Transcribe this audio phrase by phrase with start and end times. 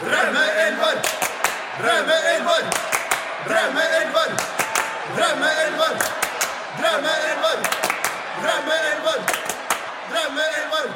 [0.00, 0.94] Drømmeelver!
[1.80, 2.62] Drømmeelver!
[3.48, 4.30] Drømmeelver!
[5.16, 5.92] Drømmeelver!
[6.78, 7.58] Drømmeelver!
[8.38, 9.18] Drømmeelver!
[10.12, 10.88] Drømmeelver!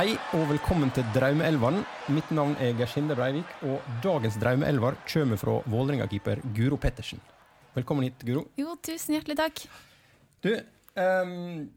[0.00, 1.84] Hei og velkommen til Draumeelveren.
[2.10, 7.22] Mitt navn er Gershinde Breivik, og dagens Draumeelver kommer fra Vålerenga-keeper Guro Pettersen.
[7.78, 8.48] Velkommen hit, Guro.
[8.58, 9.66] Jo, tusen hjertelig takk.
[10.42, 10.50] Du,
[10.98, 11.68] um,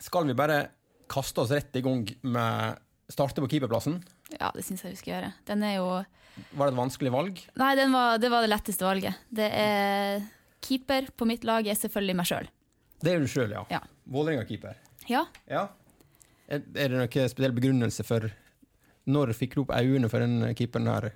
[0.00, 0.60] skal vi bare
[1.04, 2.80] kaste oss rett i gang med
[3.12, 4.00] starte på keeperplassen?
[4.34, 5.32] Ja, det syns jeg vi skal gjøre.
[5.46, 7.42] Den er jo Var det et vanskelig valg?
[7.62, 9.20] Nei, den var, det var det letteste valget.
[9.30, 10.24] Det er
[10.66, 12.48] keeper på mitt lag er selvfølgelig meg sjøl.
[13.02, 13.62] Det er du sjøl, ja.
[13.70, 13.82] Ja.
[14.10, 14.80] Vålerenga-keeper.
[15.10, 15.26] Ja.
[15.50, 15.68] Ja.
[16.48, 18.28] Er, er det noen spesiell begrunnelse for
[19.06, 21.10] når fikk du opp øynene for den keeperen her?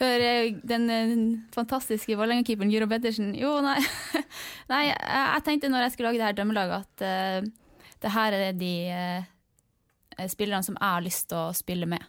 [0.00, 1.16] For eh, den eh,
[1.54, 3.76] fantastiske Vålerenga-keeperen Gyro Pettersen Jo, nei.
[4.72, 7.04] nei, jeg, jeg tenkte når jeg skulle lage det her drømmelaget, at
[7.44, 12.06] uh, det her er de uh, spillerne som jeg har lyst til å spille med.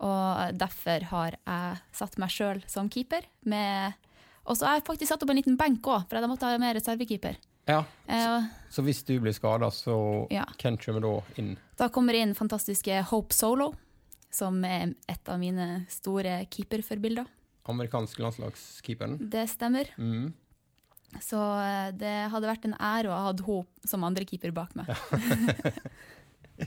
[0.00, 3.26] Og derfor har jeg satt meg sjøl som keeper.
[3.44, 3.92] Med,
[4.48, 6.60] og så har jeg faktisk satt opp en liten benk òg, for jeg måtte ha
[6.60, 7.36] med reservekeeper.
[7.68, 7.82] Ja.
[8.08, 10.44] Uh, Så hvis du blir skada, så Ja.
[10.58, 11.56] hvem kommer da inn?
[11.76, 13.74] Da kommer inn fantastiske Hope Solo,
[14.30, 17.26] som er et av mine store keeperforbilder.
[17.68, 19.18] Amerikansk landslagskeeperen?
[19.30, 19.92] Det stemmer.
[19.98, 20.32] Mm.
[21.20, 24.74] Så eh, det hadde vært en ære å ha hatt henne som andre keeper bak
[24.78, 24.88] meg.
[24.88, 24.96] Ja,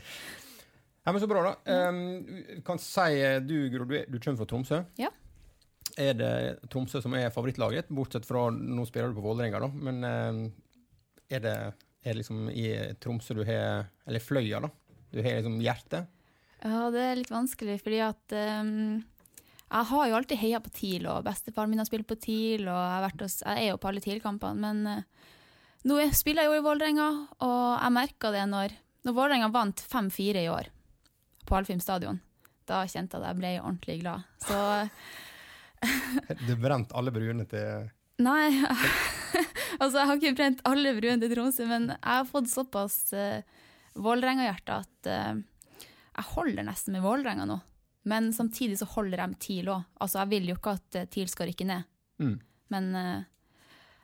[1.12, 1.88] men Så bra, da.
[1.88, 4.78] Um, kan si, eh, du, Gro, du, du kommer fra Tromsø.
[4.96, 5.10] Ja.
[6.00, 6.30] Er det
[6.72, 9.68] Tromsø som er favorittlaget ditt, bortsett fra nå spiller du på Vålerenga, da?
[9.68, 10.40] Men um,
[11.28, 11.56] er det
[12.04, 12.64] er liksom i
[13.00, 14.70] Tromsø du har Eller Fløya, da?
[15.12, 16.08] Du har liksom hjertet?
[16.64, 19.02] Ja, det er litt vanskelig, fordi at um,
[19.68, 22.80] Jeg har jo alltid heia på TIL, og bestefaren min har spilt på TIL, og
[23.04, 25.28] jeg, hos, jeg er jo på alle TIL-kampene, men uh,
[25.84, 27.10] nå er- spiller jeg jo i Vålerenga,
[27.44, 28.74] og jeg merka det når,
[29.04, 30.72] når Vålerenga vant 5-4 i år
[31.46, 32.20] på Alfheim stadion.
[32.68, 34.24] Da kjente jeg at jeg ble ordentlig glad.
[34.44, 34.58] Så
[36.48, 37.90] Du brente alle bruene til
[38.24, 38.46] Nei,
[39.82, 43.42] altså jeg har ikke brent alle bruene til Tromsø, men jeg har fått såpass uh,
[43.98, 45.40] Vålerenga-hjerte at uh,
[46.14, 47.58] jeg holder nesten med Vålerenga nå.
[48.04, 49.86] Men samtidig så holder jeg med TIL òg.
[50.04, 51.86] Altså, jeg vil jo ikke at eh, TIL skal rykke ned.
[52.22, 52.34] mm.
[52.72, 53.24] Men uh,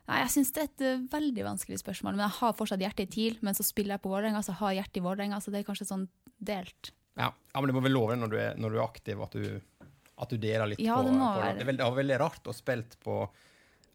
[0.07, 2.17] nei, jeg syns det er et eh, veldig vanskelig spørsmål.
[2.17, 4.73] Men jeg har fortsatt hjertet i TIL, men så spiller jeg på Vålerenga, så har
[4.73, 6.07] jeg hjertet i Vålerenga, så det er kanskje sånn
[6.39, 6.93] delt.
[7.21, 7.29] Ja.
[7.55, 9.87] ja, men det må vel love når du er, når du er aktiv, at du,
[10.21, 11.57] at du deler litt Ja, på, det må på være.
[11.59, 13.23] Det er veldig, det veldig rart å spille på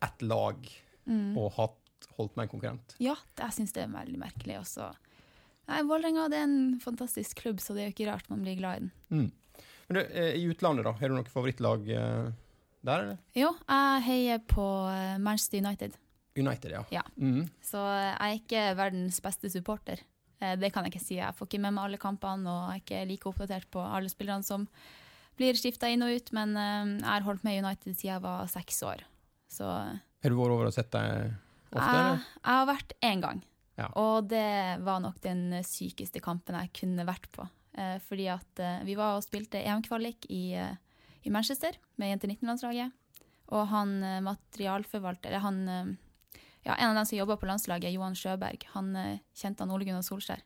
[0.06, 0.74] ett lag
[1.06, 1.36] Mm.
[1.38, 2.96] og hatt, holdt med en konkurrent.
[2.98, 4.88] Ja, det, jeg syns det er veldig merkelig også.
[5.70, 8.80] Nei, Vålerenga er en fantastisk klubb, så det er jo ikke rart man blir glad
[8.80, 8.90] i den.
[9.14, 9.62] Mm.
[9.86, 10.96] Men du, eh, I utlandet, da?
[10.98, 12.32] Har du noe favorittlag eh,
[12.82, 13.20] der, eller?
[13.38, 15.94] Jo, jeg heier på eh, Manchester United.
[16.36, 16.82] United, ja.
[16.90, 17.06] Ja.
[17.22, 17.46] Mm.
[17.62, 20.02] Så jeg er ikke verdens beste supporter.
[20.42, 21.16] Eh, Det kan jeg ikke si.
[21.20, 24.44] Jeg får ikke med meg alle kampene, og er ikke like oppdatert på alle spillerne
[24.44, 24.68] som
[25.38, 28.48] blir skifta inn og ut, men eh, jeg har holdt med United siden jeg var
[28.52, 29.04] seks år.
[29.52, 31.34] Så eh, Har du vært over og sett deg
[31.76, 33.42] ofte, jeg, jeg har vært én gang,
[33.78, 33.90] Ja.
[34.00, 37.48] og det var nok den sykeste kampen jeg kunne vært på.
[38.08, 42.94] Fordi at vi var og spilte EM-kvalik i, i Manchester med jenter 19-landslaget,
[43.52, 45.98] og han materialforvalter, eller han
[46.66, 49.86] ja, en av dem som jobba på landslaget, Johan Sjøberg, han eh, kjente han Ole
[49.86, 50.42] Gunnar Solskjær.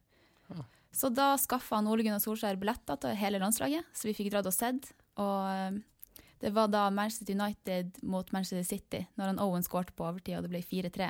[0.51, 0.65] Ah.
[0.91, 4.49] Så da skaffa han Ole Gunnar Solskjær billetter til hele landslaget, så vi fikk dratt
[4.49, 4.91] og sett.
[5.21, 5.79] Og eh,
[6.43, 10.47] det var da Manchester United mot Manchester City, når han Owen skåret på overtid og
[10.47, 11.09] det ble 4-3.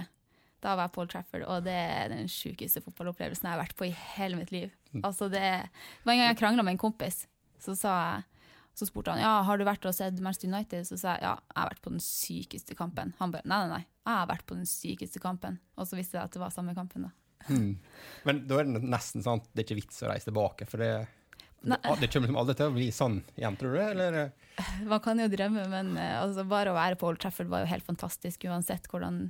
[0.59, 3.87] Da var jeg Paul Trafford, og det er den sjukeste fotballopplevelsen jeg har vært på
[3.87, 4.73] i hele mitt liv.
[5.01, 7.23] Altså det, det var en gang jeg krangla med en kompis,
[7.63, 8.27] så sa jeg
[8.79, 10.87] så spurte han ja, har du vært og sett Manchester United.
[10.87, 13.11] Så sa jeg ja, jeg har vært på den sykeste kampen.
[13.19, 15.59] Han bare nei, nei, nei, jeg har vært på den sykeste kampen.
[15.77, 17.13] Og så visste jeg at det var samme kampen, da.
[17.47, 17.77] Mm.
[18.27, 20.83] Men da er det nesten sånn at det er ikke vits å reise tilbake, for
[20.83, 20.91] det,
[21.61, 23.81] det, det kommer liksom aldri til å bli sånn igjen, tror du?
[23.83, 24.19] Eller?
[24.91, 27.71] Man kan jo drømme, men eh, altså, bare å være på Old Trafford var jo
[27.71, 29.29] helt fantastisk uansett hvordan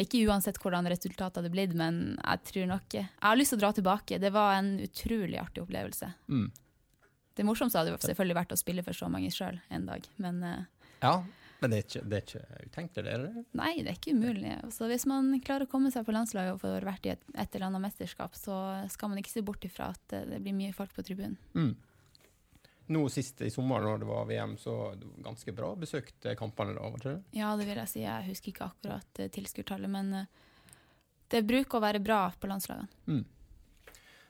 [0.00, 3.64] Ikke uansett hvordan resultatet hadde blitt, men jeg tror nok Jeg har lyst til å
[3.66, 4.18] dra tilbake.
[4.18, 6.10] Det var en utrolig artig opplevelse.
[6.26, 6.48] Mm.
[7.34, 10.42] Det morsomste hadde jo selvfølgelig vært å spille for så mange sjøl en dag, men
[10.46, 11.16] eh, Ja,
[11.64, 13.44] men det er ikke, det er ikke utenkelig, det er det?
[13.56, 14.52] nei, det er ikke umulig.
[14.58, 17.56] Altså, hvis man klarer å komme seg på landslaget og få vært i et, et
[17.56, 18.58] eller annet mesterskap, så
[18.92, 21.38] skal man ikke se bort ifra at eh, det blir mye folk på tribunen.
[21.56, 21.72] Mm.
[22.92, 26.36] Nå sist i sommer, når det var VM, så det var ganske bra besøkt eh,
[26.36, 27.38] kampene da, var det ikke?
[27.40, 28.02] Ja, det vil jeg si.
[28.04, 30.26] Jeg husker ikke akkurat uh, tilskuertallet, men eh,
[31.32, 32.92] det bruker å være bra på landslagene.
[33.08, 33.24] Mm.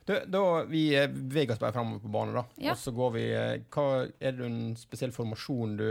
[0.05, 2.45] Du, da, vi eh, beveger oss bare framover på banen, da.
[2.61, 2.75] Ja.
[2.75, 3.87] Og så går vi eh, hva,
[4.21, 5.89] Er det en spesiell formasjon du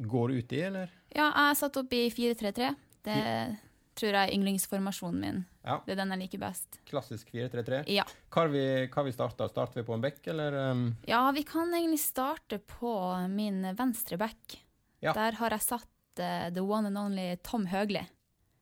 [0.00, 0.92] går ut i, eller?
[1.12, 2.70] Ja, jeg er satt opp i 4-3-3.
[3.04, 3.18] Det,
[3.94, 5.42] tror jeg er yndlingsformasjonen min.
[5.64, 5.78] Ja.
[5.84, 6.80] Det er den jeg liker best.
[6.88, 7.84] Klassisk 4-3-3.
[7.92, 8.06] Ja.
[8.32, 9.48] Hva har vi, hva vi starta?
[9.50, 10.58] Starter vi på en bekk, eller?
[10.72, 12.94] Um, ja, vi kan egentlig starte på
[13.32, 14.58] min venstre back.
[15.04, 15.14] Ja.
[15.14, 18.02] Der har jeg satt uh, the one and only Tom Høgli.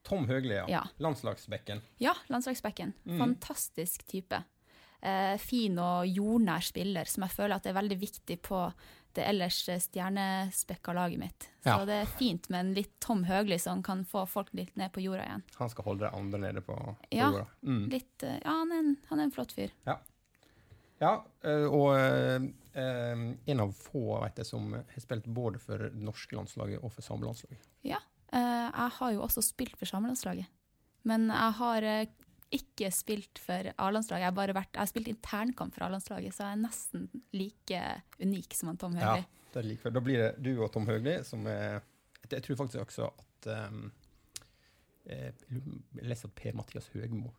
[0.02, 0.66] Tom Høgli, ja.
[0.68, 0.82] Ja.
[1.02, 1.82] Landslagsbekken.
[2.02, 2.92] Ja, landslagsbekken.
[3.06, 3.18] Mm.
[3.22, 4.42] Fantastisk type.
[5.02, 8.58] Eh, fin og jordnær spiller, som jeg føler at er veldig viktig på
[9.16, 11.48] det ellers eh, stjernespekka laget mitt.
[11.64, 11.84] Så Ja.
[11.84, 15.02] det er fint med en litt Tom Høgli som kan få folk litt ned på
[15.02, 15.42] jorda igjen.
[15.58, 17.30] Han skal holde de andre nede på, på Ja.
[17.32, 17.46] jorda.
[17.66, 17.88] Mm.
[17.90, 19.70] Litt, eh, ja, han er, en, han er en flott fyr.
[19.86, 19.98] Ja,
[21.00, 21.16] ja
[21.68, 22.48] og eh,
[22.78, 26.92] eh, en av få vet jeg, som har spilt både for det norske landslaget og
[26.94, 27.58] for samelandslaget.
[27.82, 27.98] Ja.
[28.32, 28.38] Eh,
[28.70, 30.46] jeg har jo også spilt for samelandslaget.
[31.04, 32.06] Men jeg har eh,
[32.52, 34.22] ikke spilt for A-landslaget.
[34.22, 37.82] Jeg har bare vært, jeg har spilt internkamp for A-landslaget, så jeg er nesten like
[38.20, 39.16] unik som han Tom Ja,
[39.52, 39.94] det er like før.
[39.96, 41.80] Da blir det du og Tom Høgli som er
[42.30, 43.90] Jeg tror faktisk også at um,
[45.08, 45.34] Jeg
[46.02, 47.32] leser at Per-Mathias Høgmo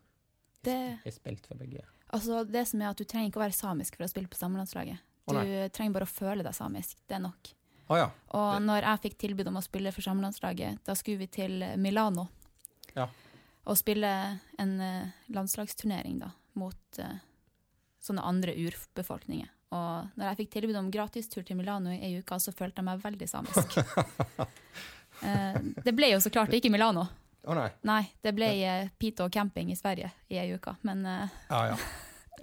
[0.64, 1.82] Det- er spilt for begge.
[2.14, 4.38] Altså, det som er at Du trenger ikke å være samisk for å spille på
[4.38, 4.98] samelandslaget.
[5.28, 6.98] Du oh, trenger bare å føle deg samisk.
[7.08, 7.54] Det er nok.
[7.90, 8.10] Å ja.
[8.32, 11.64] Og Det- når jeg fikk tilbud om å spille for samelandslaget, da skulle vi til
[11.78, 12.30] Milano
[12.96, 13.08] Ja.
[13.64, 14.12] Og spille
[14.60, 17.20] en eh, landslagsturnering da, mot eh,
[18.04, 19.52] sånne andre urbefolkninger.
[19.74, 22.90] Og når jeg fikk tilbud om gratistur til Milano i ei uke, så følte jeg
[22.92, 23.78] meg veldig samisk.
[25.24, 25.56] Eh,
[25.86, 27.04] det ble jo så klart ikke Milano.
[27.48, 27.68] Å nei.
[27.88, 28.48] Nei, det ble
[29.00, 30.74] Pito camping i Sverige i ei uke.
[30.84, 31.78] Men Ja ja.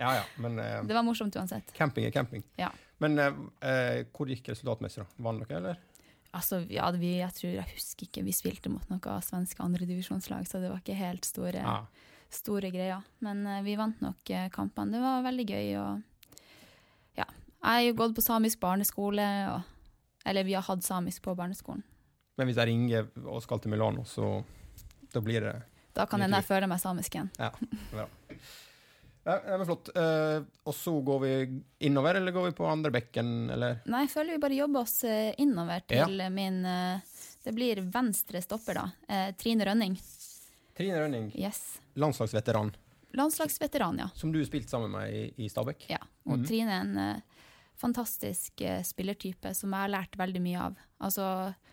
[0.00, 0.24] Ja ja.
[0.36, 1.72] Men eh, det var morsomt uansett.
[1.76, 2.44] camping er camping.
[2.56, 2.70] Ja.
[2.98, 5.24] Men eh, hvor gikk resultatmessig, da?
[5.24, 5.80] Vant dere, eller?
[6.32, 10.60] Altså, ja, vi, jeg tror, jeg husker ikke, vi spilte mot noe svenske andredivisjonslag, så
[10.62, 11.80] det var ikke helt store, Ja.
[12.30, 13.02] store greier.
[13.18, 14.94] Men uh, vi vant nok uh, kampene.
[14.94, 15.72] Det var veldig gøy.
[15.80, 16.38] Og
[17.18, 21.34] ja, jeg har jo gått på samisk barneskole, og, eller vi har hatt samisk på
[21.34, 21.82] barneskolen.
[22.38, 24.44] Men hvis jeg ringer og skal til Milano, så
[25.12, 25.56] da blir det
[25.98, 27.32] Da kan hende jeg føler meg samisk igjen.
[27.42, 27.50] Ja,
[27.90, 28.06] bra.
[29.24, 29.90] Ja, det men flott.
[29.96, 31.32] Uh, og så går vi
[31.86, 33.80] innover, eller går vi på andre bekken, eller?
[33.86, 36.06] Nei, jeg føler vi bare jobber oss innover innover Ja.
[36.08, 37.00] til min uh,
[37.44, 38.86] Det blir venstre stopper, da.
[39.08, 39.98] Uh, Trine Rønning.
[40.76, 41.80] Trine Rønning, Yes.
[42.00, 42.72] landslagsveteran,
[43.12, 44.08] Landslagsveteran, ja.
[44.14, 45.84] som du spilte sammen med i, i Stabæk.
[45.90, 46.46] Ja, og Mhm.
[46.46, 47.20] Trine er en eh,
[47.76, 50.76] fantastisk eh, spillertype som jeg har lært veldig mye av.
[51.02, 51.24] Altså,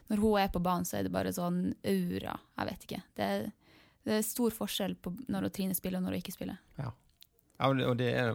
[0.10, 2.40] når hun er på banen, så er det bare sånn aura.
[2.58, 3.02] Jeg vet ikke.
[3.16, 3.52] Det, er-
[4.08, 6.58] det er stor forskjell på når Trine spiller og når hun ikke spiller.
[6.80, 6.92] Ja,
[7.60, 8.34] det- og det er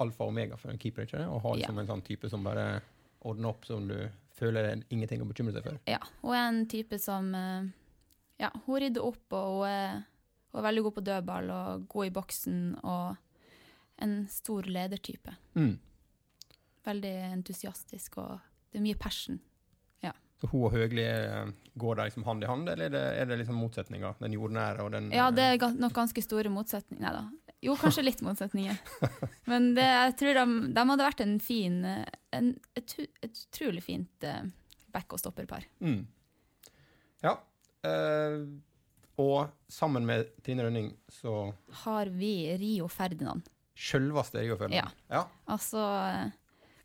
[0.00, 1.26] alfa og omega for en keeper, ikke det?
[1.26, 1.54] Å ha Ja.
[1.56, 2.82] liksom en sånn type som bare
[3.22, 5.78] ordner opp som du føler det er ingenting å bekymre seg for.
[5.86, 7.64] Ja, hun er en type som eh,
[8.40, 10.04] Ja, hun rydder opp, og hun er,
[10.52, 13.16] hun er veldig god på dødball og god i boksen, og
[13.98, 15.34] en stor ledertype.
[15.56, 15.78] Mm.
[16.86, 18.38] Veldig entusiastisk, og
[18.70, 19.40] det er mye passion.
[20.40, 21.48] Så hun og Høgli eh,
[21.82, 24.14] går der liksom hand i hand, eller er det, er det liksom motsetninger?
[24.20, 27.10] Den jordnære og den Ja, det er nok ganske store motsetninger.
[27.10, 27.24] Da.
[27.64, 28.76] Jo, kanskje litt motsetninger.
[29.50, 30.44] Men det, jeg tror de,
[30.76, 32.94] de hadde vært en fin en, et,
[33.24, 34.44] et utrolig fint uh,
[34.94, 35.66] back- og stopperpar.
[35.82, 36.04] Mm.
[37.24, 37.34] Ja.
[37.82, 38.38] eh,
[39.18, 41.52] og sammen med Trine Rønning så
[41.82, 43.42] Har vi Rio Ferdinand.
[43.74, 44.94] Sjølveste Rio Ferdinand.
[45.10, 45.24] Ja.
[45.50, 46.28] Altså eh,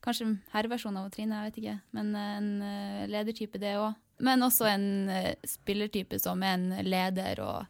[0.04, 1.76] kanskje herreversjon av Trine, jeg vet ikke.
[1.98, 3.94] Men en eh, ledertype, det òg.
[4.26, 7.70] Men også en eh, spillertype som er en leder og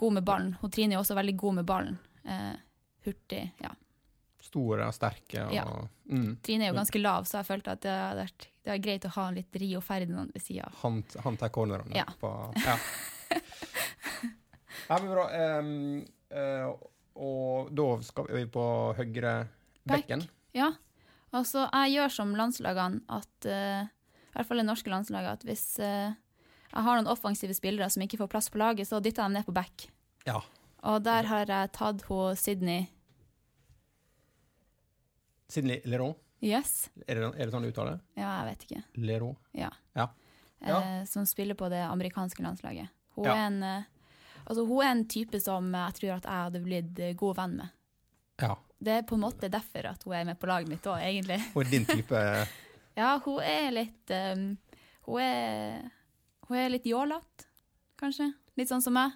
[0.00, 0.56] god med ballen.
[0.72, 2.00] Trine er også veldig god med ballen.
[2.24, 2.54] Eh,
[3.06, 3.72] hurtig, ja.
[4.42, 5.46] Store og sterke.
[5.46, 5.66] Og, Ja.
[6.10, 6.38] mm.
[6.42, 9.06] Trine er jo ganske lav, så jeg følte at det hadde vært det var greit
[9.08, 10.74] å ha en litt Rio Ferdinand ved sida av.
[10.84, 11.90] Han, han tar cornerne.
[11.96, 12.04] Ja.
[12.20, 12.30] På,
[12.62, 12.76] ja.
[14.88, 15.24] ja, men bra.
[15.58, 15.72] Um,
[16.30, 16.68] uh,
[17.18, 18.66] og da skal vi på
[19.00, 19.34] høyre
[19.88, 20.22] bekken.
[20.54, 20.70] Ja,
[21.34, 25.66] altså jeg gjør som landslagene at uh, I hvert fall det norske landslaget, at hvis
[25.82, 26.14] uh,
[26.72, 29.40] jeg har noen offensive spillere som ikke får plass på laget, så dytter jeg dem
[29.40, 29.88] ned på back.
[30.28, 30.38] Ja.
[30.82, 32.88] Og der har jeg tatt hun Sydney
[35.52, 36.16] Sidney Leroux.
[36.42, 36.90] Yes.
[37.06, 37.98] Er det, er det sånn det?
[38.18, 38.82] Ja, jeg vet ikke.
[38.98, 39.36] Leroux.
[39.54, 39.68] Ja.
[39.94, 40.08] Ja.
[40.62, 40.78] Ja.
[40.80, 42.88] Eh, som spiller på det amerikanske landslaget.
[43.14, 43.34] Hun, Ja.
[43.34, 43.82] er en, eh,
[44.46, 47.56] altså, hun er en type som jeg tror at jeg hadde blitt eh, god venn
[47.56, 47.70] med.
[48.40, 48.56] Ja.
[48.82, 51.40] Det er på en måte derfor at hun er med på laget mitt òg, egentlig.
[51.54, 52.46] Hun er din type
[52.96, 54.58] Ja, hun er litt um,
[55.06, 55.90] hun, er,
[56.48, 57.46] hun er litt jålete,
[57.96, 58.32] kanskje.
[58.56, 59.12] Litt sånn som meg.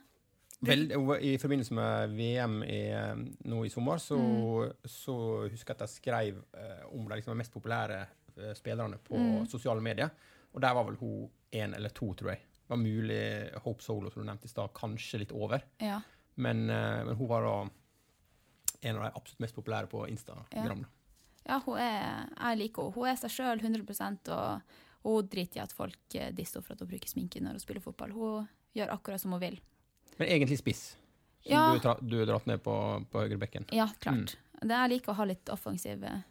[0.60, 0.86] Vel,
[1.20, 4.72] I forbindelse med VM i, eh, nå i sommer, så, Mm.
[4.88, 5.16] så
[5.50, 8.06] husker jeg at jeg skrev eh, om de liksom, mest populære
[8.38, 9.46] eh, spillerne på Mm.
[9.46, 10.10] sosiale medier.
[10.54, 12.38] Og der var vel hun én eller to, tror jeg.
[12.38, 15.62] Det var mulig Hope Solo, som du nevnte i stad, kanskje litt over.
[15.80, 16.00] Ja.
[16.36, 17.70] Men, eh, men hun var da
[18.82, 20.44] en av de absolutt mest populære på Instagram.
[20.52, 20.78] Ja,
[21.46, 22.94] ja, hun er Jeg liker henne.
[22.94, 24.60] Hun er seg sjøl 100
[25.04, 27.60] og hun driter i at folk eh, disser for at hun bruker sminke når hun
[27.60, 28.10] spiller fotball.
[28.12, 29.60] Hun gjør akkurat som hun vil.
[30.18, 30.84] Men egentlig spiss,
[31.42, 31.72] som Ja.
[31.74, 32.74] du, tra- du dratt ned på,
[33.10, 33.66] på høyrebekken.
[33.72, 34.36] Ja, klart.
[34.62, 36.22] Det Jeg liker å ha litt offensive,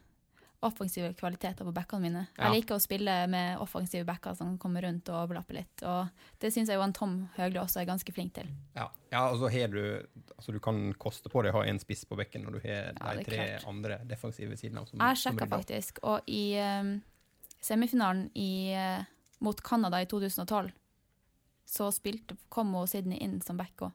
[0.65, 2.23] offensive kvaliteter på bekkene mine.
[2.39, 5.83] Jeg liker å spille med offensive backer som kommer rundt og overlapper litt.
[5.85, 6.07] Og
[6.41, 8.49] det syns jeg jo han Tom Høgli også er ganske flink til.
[8.75, 9.81] Ja, ja og så har du
[10.35, 12.73] altså Du kan koste på deg å ha en spiss på bekken når du har
[12.97, 13.67] Ja, de tre klart.
[13.69, 14.81] andre defensive sidene.
[14.89, 16.95] Som, Jeg sjekka faktisk, og i um,
[17.61, 19.05] semifinalen i, eh,
[19.45, 20.71] mot Canada i 2012
[21.65, 23.91] så spilte, kom hun Sydney inn som back òg.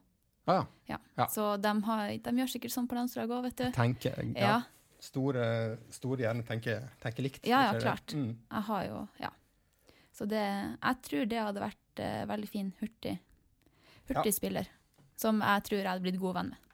[0.49, 0.97] Ah, ja.
[1.15, 1.27] Ja.
[1.31, 3.67] Så de, har, de gjør sikkert sånn på landslaget òg, vet du.
[3.75, 4.55] Tenker, ja.
[4.55, 4.61] Ja,
[5.01, 5.45] Store,
[5.89, 7.47] store hjerner tenker, tenker likt.
[7.49, 8.13] Ja, ja, klart.
[8.13, 8.35] Mm.
[8.37, 9.31] jeg har jo Ja.
[10.13, 13.15] Så det Jeg tror det hadde vært uh, veldig fin, hurtig,
[14.09, 14.67] hurtig spiller.
[15.17, 16.67] Som jeg tror jeg hadde blitt god venn med.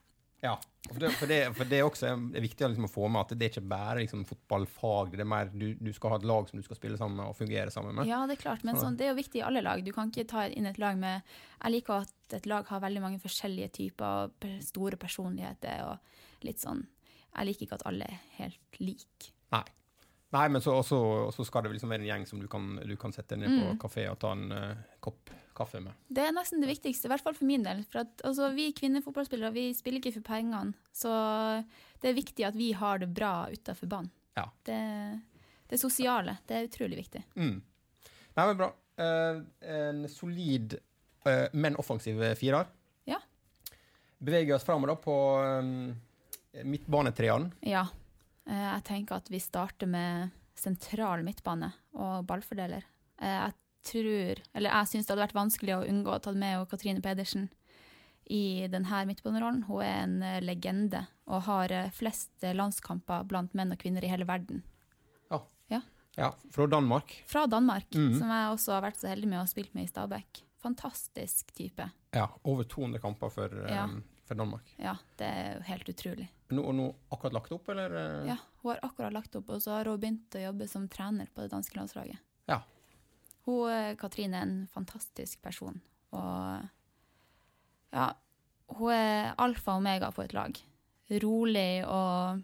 [0.44, 0.54] Ja,
[0.88, 3.24] for det, for det, for det er også er viktig å liksom å få med
[3.24, 6.28] at det er ikke bare liksom fotballfag, det er mer du, du skal ha et
[6.30, 8.10] lag som du skal spille sammen med og fungere sammen med.
[8.10, 8.92] Ja, det er klart, men Sånn.
[8.92, 9.82] sånn, det er jo viktig i alle lag.
[9.84, 11.26] Du kan ikke ta inn et lag med
[11.64, 16.62] Jeg liker at et lag har veldig mange forskjellige typer, og store personligheter og litt
[16.62, 19.34] sånn Jeg liker ikke at alle er helt like.
[19.56, 19.66] Nei.
[20.38, 20.98] Nei, men så, også,
[21.34, 23.72] så skal det liksom være en gjeng som du kan, du kan sette ned på
[23.74, 23.78] Mm.
[23.82, 25.96] kafé og ta en uh, kopp kaffe med.
[26.14, 27.80] Det er nesten det viktigste, i hvert fall for min del.
[27.90, 31.14] For at, altså, vi kvinnefotballspillere vi spiller ikke for pengene, så
[32.04, 34.12] det er viktig at vi har det bra utafor banen.
[34.38, 34.46] Ja.
[34.68, 34.78] Det,
[35.72, 37.24] det sosiale, det er utrolig viktig.
[37.40, 37.56] Mm.
[38.38, 38.70] Nei, men bra.
[39.02, 40.78] Uh, en solid,
[41.26, 42.70] uh, men offensiv firer.
[43.10, 43.18] Ja.
[44.22, 45.96] Beveger oss framover på um,
[46.66, 47.50] midtbanetreeren.
[47.66, 47.88] Ja.
[48.48, 52.84] Eh, Jeg tenker at vi starter med sentral midtbane og ballfordeler.
[53.22, 56.68] Eh, Jeg tror, eller jeg syns det hadde vært vanskelig å unngå å ta med
[56.70, 57.50] Katrine Pedersen
[58.30, 59.64] i denne midtbanerollen.
[59.68, 64.26] Hun er en eh, legende og har flest landskamper blant menn og kvinner i hele
[64.28, 64.64] verden.
[66.18, 67.12] Ja, fra Danmark.
[67.28, 68.18] Fra Danmark, Mhm.
[68.18, 70.42] som jeg også har vært så heldig med å ha spilt med i Stabæk.
[70.64, 71.92] Fantastisk type.
[72.12, 73.86] Ja, over 200 kamper for, Ja.
[74.28, 74.70] For Danmark.
[74.82, 76.28] Ja, det er jo helt utrolig.
[76.52, 77.96] Nå, og nå akkurat lagt opp, eller?
[78.00, 78.28] eh?
[78.34, 81.30] Ja, Hun har akkurat lagt opp, og så har hun begynt å jobbe som trener
[81.34, 82.20] på det danske landslaget.
[82.52, 82.62] Ja.
[83.48, 85.80] Hun, eh, Katrine er en fantastisk person,
[86.12, 86.68] og
[87.96, 88.10] ja,
[88.78, 90.60] hun er alfa og omega på et lag.
[91.24, 92.44] Rolig og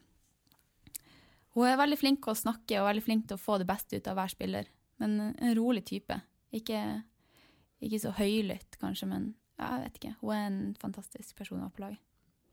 [1.54, 4.00] Hun er veldig flink til å snakke og veldig flink til å få det beste
[4.00, 4.70] ut av hver spiller.
[4.98, 6.16] Men en rolig type.
[6.56, 6.80] Ikke,
[7.84, 9.28] ikke så høylytt, kanskje, men
[9.60, 10.16] ja, jeg vet ikke.
[10.22, 12.02] Hun er en fantastisk person å ha på laget.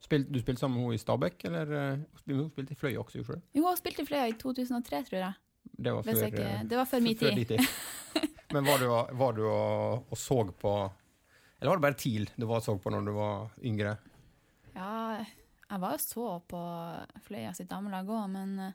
[0.01, 3.21] Spil, du spilte sammen med henne i Stabekk, eller eh, hun spilte i Fløya også,
[3.21, 3.49] du?
[3.59, 5.35] Jo, hun spilte i Fløya i 2003, tror jeg.
[5.81, 7.43] Det var før, ikke, eh, det var før min tid.
[7.51, 7.61] tid.
[8.55, 8.87] Men var du,
[9.21, 10.73] var du og, og så på
[11.61, 13.93] Eller var det bare TIL du var så på når du var yngre?
[14.75, 16.63] Ja, jeg var jo så på
[17.27, 18.73] Fløya sitt damelag òg, men uh,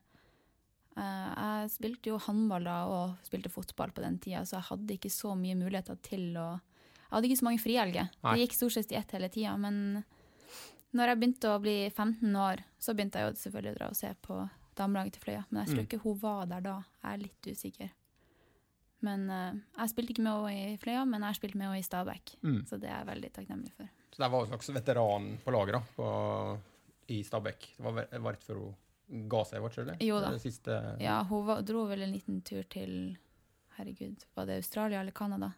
[0.96, 5.12] jeg spilte jo håndball da og spilte fotball på den tida, så jeg hadde ikke
[5.12, 6.48] så mye muligheter til å
[7.06, 8.10] Jeg hadde ikke så mange frihelger.
[8.26, 9.56] Det gikk stort sett i ett hele tida.
[9.58, 10.04] Men
[10.96, 13.96] når jeg begynte å bli 15 år, så begynte jeg jo selvfølgelig å dra og
[14.00, 14.40] se på
[14.76, 15.44] damelaget til Fløya.
[15.50, 15.88] Men jeg tror Mm.
[15.88, 16.76] ikke hun var der da.
[17.04, 17.90] Jeg er litt usikker.
[19.06, 21.86] Men uh, jeg spilte ikke med henne i Fløya, men jeg spilte med henne i
[21.86, 22.34] Stabæk.
[22.42, 22.62] Mm.
[22.68, 23.90] Så det er jeg veldig takknemlig for.
[24.16, 26.08] Så der var en slags veteran på laget da, på,
[27.14, 27.68] i Stabæk.
[27.78, 30.08] Det var, var rett før hun ga seg, var det ikke det?
[30.08, 30.32] Jo da.
[30.34, 32.96] Det siste, Ja, hun var, dro vel en liten tur til
[33.78, 35.52] Herregud, var det Australia eller Canada?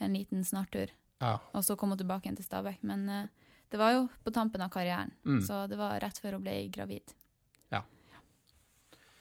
[0.00, 0.90] En liten snartur.
[1.18, 1.38] Ja.
[1.52, 2.82] Og så kom hun tilbake igjen til Stabæk.
[2.86, 5.40] Men uh, det var jo på tampen av karrieren, Mm.
[5.44, 7.14] så det var rett før hun ble gravid.
[7.70, 7.82] Ja,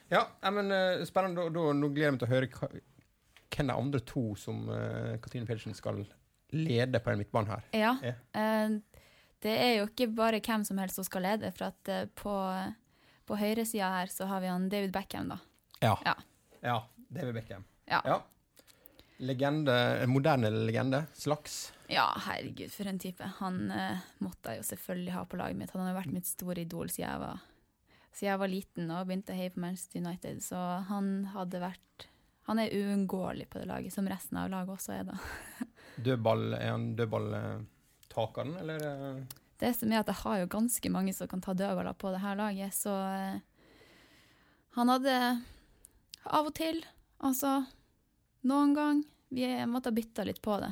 [0.10, 1.50] Ja, men uh, spennende.
[1.52, 2.70] Da, nå gleder jeg meg til å høre hva,
[3.52, 6.06] hvem de andre to som uh, Katrine Pedersen skal
[6.56, 7.66] lede på den midtbanen her.
[7.76, 7.90] Ja.
[8.32, 8.78] Eh,
[9.44, 12.36] det er jo ikke bare hvem som helst som skal lede, for at på,
[13.28, 15.42] på høyresida her så har vi han David Beckham, da.
[15.84, 15.98] Ja.
[16.06, 16.14] Ja.
[16.64, 16.78] ja
[17.12, 17.66] David Beckham.
[17.84, 18.00] Ja.
[18.08, 18.22] Ja.
[19.18, 21.74] Legende, moderne legende, slags.
[21.90, 23.26] Ja, herregud, for en type.
[23.40, 25.72] Han uh, måtte jeg jo selvfølgelig ha på laget mitt.
[25.74, 27.40] Han har jo vært mitt store idol siden jeg var,
[28.12, 30.44] siden jeg var liten og begynte å heie på Manchester United.
[30.46, 30.60] Så
[30.92, 32.08] han hadde vært
[32.48, 35.18] Han er uunngåelig på det laget, som resten av laget også er, da.
[36.06, 38.86] Dødball, er han dødballtakeren, eller?
[38.86, 39.42] eh?
[39.60, 42.22] Det som er at jeg har jo ganske mange som kan ta dødballer på det
[42.24, 43.42] her laget, så uh,
[44.78, 45.18] Han hadde
[46.24, 46.80] av og til,
[47.20, 47.66] altså
[48.48, 50.70] noen gang Vi måtte ha bytta litt på det.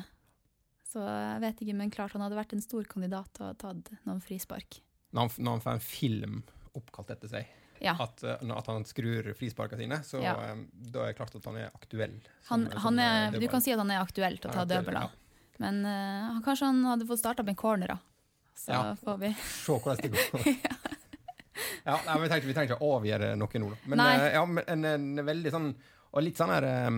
[0.88, 3.56] Så jeg vet ikke, men klart han hadde vært en stor kandidat til å ha
[3.60, 4.78] tatt noen frispark.
[5.12, 6.38] Når han, når han får en film
[6.78, 7.50] oppkalt etter seg,
[7.84, 7.92] Ja.
[8.00, 10.32] at, eh, at han skrur frisparkene sine, så Ja.
[10.40, 12.16] eh, da er det klart at han er aktuell.
[12.48, 15.10] Han, han er, du kan si at han er aktuell til å ta dødballer.
[15.58, 17.98] Men uh, kanskje han hadde fått starta med corner, da.
[18.56, 18.94] Så Ja.
[18.96, 19.34] får vi
[19.66, 20.46] Se hvordan det går.
[21.86, 23.70] ja, nei, vi trenger, vi trenger ikke å avgjøre noe nå.
[23.84, 25.74] Men, eh, ja, men en, en veldig sånn
[26.12, 26.90] Og litt sånn her eh,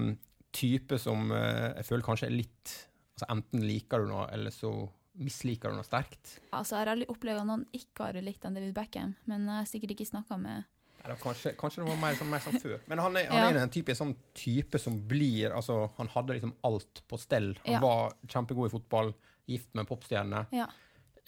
[0.59, 2.73] type som eh, jeg føler kanskje er litt
[3.19, 4.73] altså Enten liker du noe, eller så
[5.19, 6.37] Misliker du noe sterkt?
[6.55, 9.67] Altså, jeg har aldri opplevd at noen ikke har likt David Beckham, men jeg har
[9.67, 10.69] sikkert ikke snakka med
[11.05, 12.77] Eller kanskje, kanskje det var mer, sånn, mer sånn før.
[12.91, 13.49] Men han er, han Ja.
[13.51, 17.51] er en type, sånn type som blir altså, Han hadde liksom alt på stell.
[17.65, 17.81] Han Ja.
[17.83, 19.11] var kjempegod i fotball,
[19.51, 20.69] gift med en popstjerne, Ja.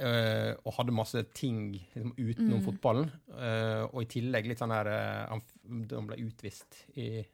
[0.01, 2.65] Uh, og hadde masse ting liksom, utenom Mm.
[2.65, 3.11] fotballen.
[3.29, 5.43] Uh, og i tillegg litt sånn der uh, Han,
[5.91, 7.27] han ble utvist i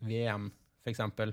[0.00, 0.46] VM,
[0.92, 1.32] eksempel.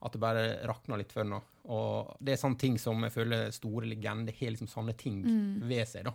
[0.00, 1.40] At det bare rakna litt før nå.
[1.74, 5.60] Og det er sånne ting som jeg føler store legender har liksom sånne ting Mm.
[5.68, 6.12] ved seg, da.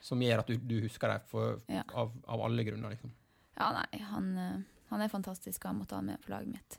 [0.00, 1.82] Som gjør at du, du husker dem for, Ja.
[1.94, 3.10] av, av alle grunner, liksom.
[3.58, 4.60] Ja, nei, han, eh,
[4.90, 6.78] han er fantastisk, og jeg måtte ha han med på laget mitt.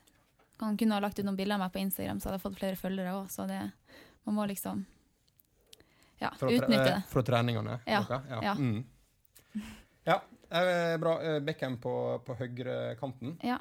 [0.60, 2.58] Han kunne ha lagt ut noen bilder av meg på Instagram, så hadde jeg fått
[2.58, 3.72] flere følgere òg, så det
[4.26, 4.84] Man må liksom
[6.20, 7.02] Ja, Fra, utnytte det.
[7.08, 7.78] fra treningene?
[7.86, 8.22] Ja, dere?
[8.28, 8.40] Ja.
[8.42, 8.54] ja.
[8.54, 8.84] Mm.
[10.04, 10.20] ja
[10.50, 11.14] eh, bra.
[11.22, 13.38] Eh, Beckham på, på høyrekanten.
[13.42, 13.58] Ja.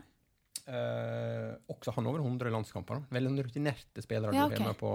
[0.70, 3.00] Eh, også han over 100 landskamper.
[3.00, 3.16] da.
[3.18, 4.92] Veldig sånn rutinerte spillere Ja, du er har med på,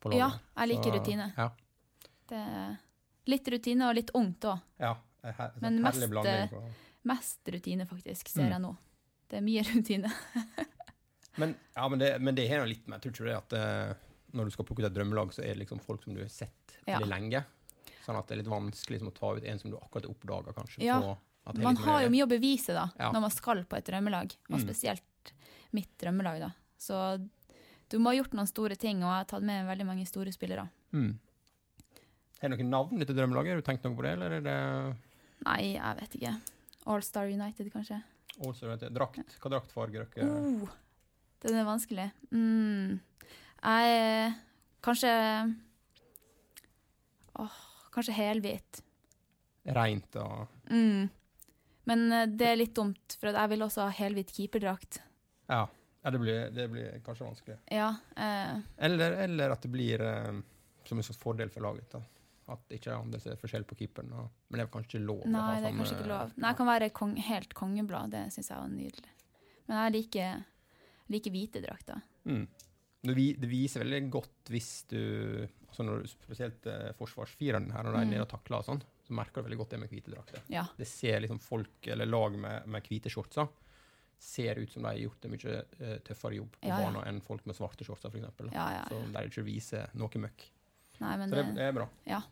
[0.00, 0.18] på laget.
[0.22, 0.30] ja,
[0.62, 1.26] jeg liker Så, rutine.
[1.36, 1.50] Ja.
[2.30, 2.42] Det
[3.26, 4.60] litt rutine og litt ungt òg.
[4.80, 4.94] ja.
[5.26, 6.72] her- en Men mest, blanding eh, på-
[7.04, 8.50] Mest rutine, faktisk, ser Mm.
[8.52, 8.76] jeg nå.
[9.28, 10.12] Det er mye rutine.
[11.36, 13.52] Men, ja, men det, men det har jo litt med Jeg tror ikke det at
[13.52, 13.94] eh,
[14.32, 16.28] når du skal plukke ut et drømmelag, så er det liksom folk som du har
[16.28, 16.98] sett Ja.
[16.98, 17.44] veldig lenge.
[18.06, 20.14] Sånn at det er litt vanskelig liksom, å ta ut en som du akkurat har
[20.14, 20.82] oppdaga, kanskje.
[20.84, 21.00] Ja.
[21.00, 21.16] på
[21.54, 23.12] Man har jo mye å bevise da, Ja.
[23.12, 24.64] når man skal på et drømmelag, og Mm.
[24.66, 25.32] spesielt
[25.72, 26.40] mitt drømmelag.
[26.40, 26.50] da.
[26.78, 27.28] Så
[27.88, 30.32] du må ha gjort noen store ting, og jeg har tatt med veldig mange store
[30.32, 30.68] spillere.
[30.92, 31.18] Mm.
[32.42, 33.54] Er det noen navn til drømmelaget?
[33.54, 34.96] Har du tenkt noe på det, eller er det
[35.44, 36.40] Nei, jeg vet ikke.
[36.86, 38.02] All Star United, kanskje?
[38.44, 38.92] All Star United.
[38.92, 39.38] drakt?
[39.40, 40.68] Hva draktfarge dere Oh,
[41.40, 42.10] den er vanskelig.
[42.32, 43.00] Mm.
[43.62, 44.34] Jeg
[44.82, 45.56] Kanskje
[47.38, 47.50] Åh,
[47.92, 48.82] kanskje helhvit.
[49.66, 51.10] Reint og Mm.
[51.86, 55.00] Men eh, det er litt dumt, for jeg vil også ha helhvit keeperdrakt.
[55.48, 55.62] Ja.
[56.02, 57.56] ja det, blir, det blir kanskje vanskelig.
[57.70, 57.92] Ja.
[58.16, 60.40] Eh, Eller, eller at det blir eh,
[60.86, 61.88] som en slags fordel for laget.
[61.94, 62.02] da.
[62.54, 64.12] At det ikke er andre er forskjell på keeperen.
[64.14, 65.22] Og, men det er kanskje ikke lov?
[65.26, 66.34] nei, det er kanskje ikke lov.
[66.36, 68.12] Nei, jeg kan være kong, helt kongeblad.
[68.14, 69.14] Det syns jeg var nydelig.
[69.66, 70.44] Men jeg liker,
[71.10, 72.02] liker hvite drakter.
[72.30, 72.44] Mm.
[73.06, 74.98] Det, viser veldig godt hvis du
[75.68, 78.10] altså når, du- Spesielt eh, forsvarsfireren her, når de er Mm.
[78.14, 80.40] nede og takler og sånn, så merker du veldig godt det med hvite drakter.
[80.50, 80.64] Ja.
[80.76, 83.46] Det ser liksom folk, eller lag med, med hvite shortser,
[84.18, 87.02] ser ut som de har gjort en mye eh, tøffere jobb på Ja, ja.
[87.06, 88.48] enn folk med svarte shortser, f.eks.
[88.54, 89.10] Ja, ja, Så ja.
[89.20, 90.46] de ikke viser noe møkk.
[91.02, 91.88] Nei, men Så det, det, er bra.
[92.08, 92.22] ja.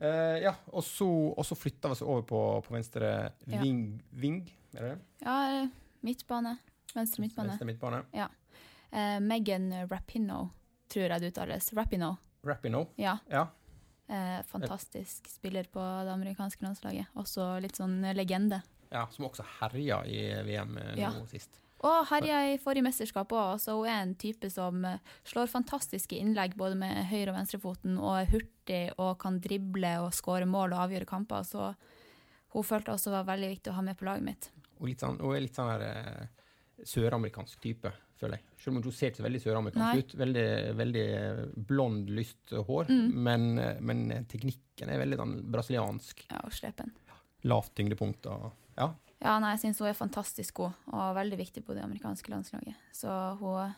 [0.00, 3.08] Uh, ja, og så, og så flytta vi oss over på, på venstre
[3.44, 3.58] Ja.
[3.60, 4.38] ving, ving,
[4.72, 5.26] er det det?
[5.26, 5.66] ja,
[6.00, 6.54] midtbane.
[6.94, 7.50] Venstre midtbane.
[7.52, 7.98] Venstre midtbane.
[8.90, 10.48] Eh, Megan Rapinoe,
[10.88, 11.68] tror jeg det uttales.
[11.76, 12.16] Rapinoe.
[12.48, 12.88] Rapinoe.
[12.96, 13.18] Ja.
[13.28, 13.44] Ja.
[14.10, 17.06] Eh, fantastisk spiller på det amerikanske landslaget.
[17.14, 18.62] Også litt sånn legende.
[18.90, 21.10] ja, som også herja i VM eh, nå Ja.
[21.30, 21.60] sist.
[21.82, 26.56] Og herja i forrige mesterskap òg, hun er en type som eh, slår fantastiske innlegg
[26.56, 30.90] både med høyre- og venstrefoten, og er hurtig og kan drible og skåre mål og
[30.90, 31.46] avgjøre kamper.
[31.46, 31.70] Så
[32.52, 34.50] hun følte også var veldig viktig å ha med på laget mitt.
[34.82, 36.26] Litt sånn, hun er litt sånn her eh,
[36.86, 38.46] søramerikansk type, føler jeg.
[38.60, 40.16] Selv om hun ser ikke så veldig søramerikansk ut.
[40.20, 40.46] Veldig,
[40.78, 41.04] veldig
[41.68, 42.90] blond, lyst hår.
[42.90, 43.20] Mm.
[43.28, 46.26] Men, eh, men teknikken er veldig sånn brasiliansk.
[46.30, 46.92] Ja, og slepen.
[47.48, 48.92] Lavt tyngdepunkt og Ja.
[49.20, 52.76] Ja, nei, jeg syns hun er fantastisk god, og veldig viktig på det amerikanske landslaget.
[52.96, 53.74] Så hun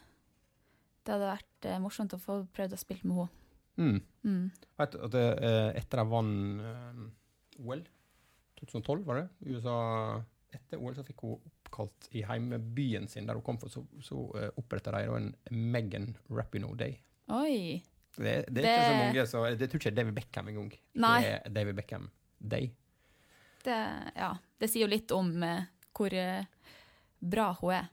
[1.02, 3.30] Det hadde vært eh, morsomt å få prøvd å spille med henne.
[3.74, 3.96] Mm.
[4.22, 4.44] Mm.
[4.78, 7.00] Vet at det, eh, etter de vant eh,
[7.58, 7.82] OL
[8.60, 9.24] 2012, var det?
[9.50, 9.74] USA
[10.52, 11.40] Etter OL så fikk hun
[11.72, 16.12] oppkalt i heimbyen sin, der hun kom fra, så, så uh, oppretta de en Megan
[16.30, 16.98] Rapinoe Day.
[17.32, 17.82] Oi!
[18.12, 20.72] Det, det er ikke så mange, så det tror ikke er David Beckham engang.
[21.00, 21.20] Nei.
[21.22, 22.68] Det er David Beckham Day.
[23.64, 23.78] Det,
[24.18, 25.64] ja, det sier jo litt om uh,
[25.96, 26.44] hvor uh,
[27.22, 27.88] bra hun er.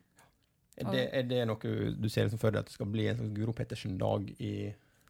[0.79, 3.17] Er det, er det noe du ser liksom for deg at det skal bli en
[3.19, 4.53] sånn Guro Pettersen-dag i,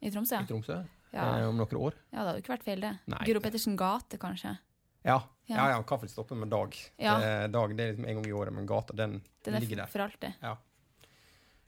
[0.02, 0.40] I Tromsø.
[0.42, 0.80] i Tromsø
[1.14, 1.26] Ja.
[1.38, 1.94] eh, om noen år?
[2.10, 2.90] ja, det hadde jo ikke vært feil, det.
[3.10, 3.20] Nei.
[3.28, 4.56] Guro Pettersen gate, kanskje.
[5.02, 5.98] Ja, ja, Ja.
[6.28, 6.76] vel med dag.
[6.96, 7.18] Ja.
[7.18, 9.76] Det, dag det er liksom en gang i året, men gata den, Den er ligger
[9.82, 9.86] der.
[9.86, 10.32] for alltid.
[10.42, 10.56] Ja.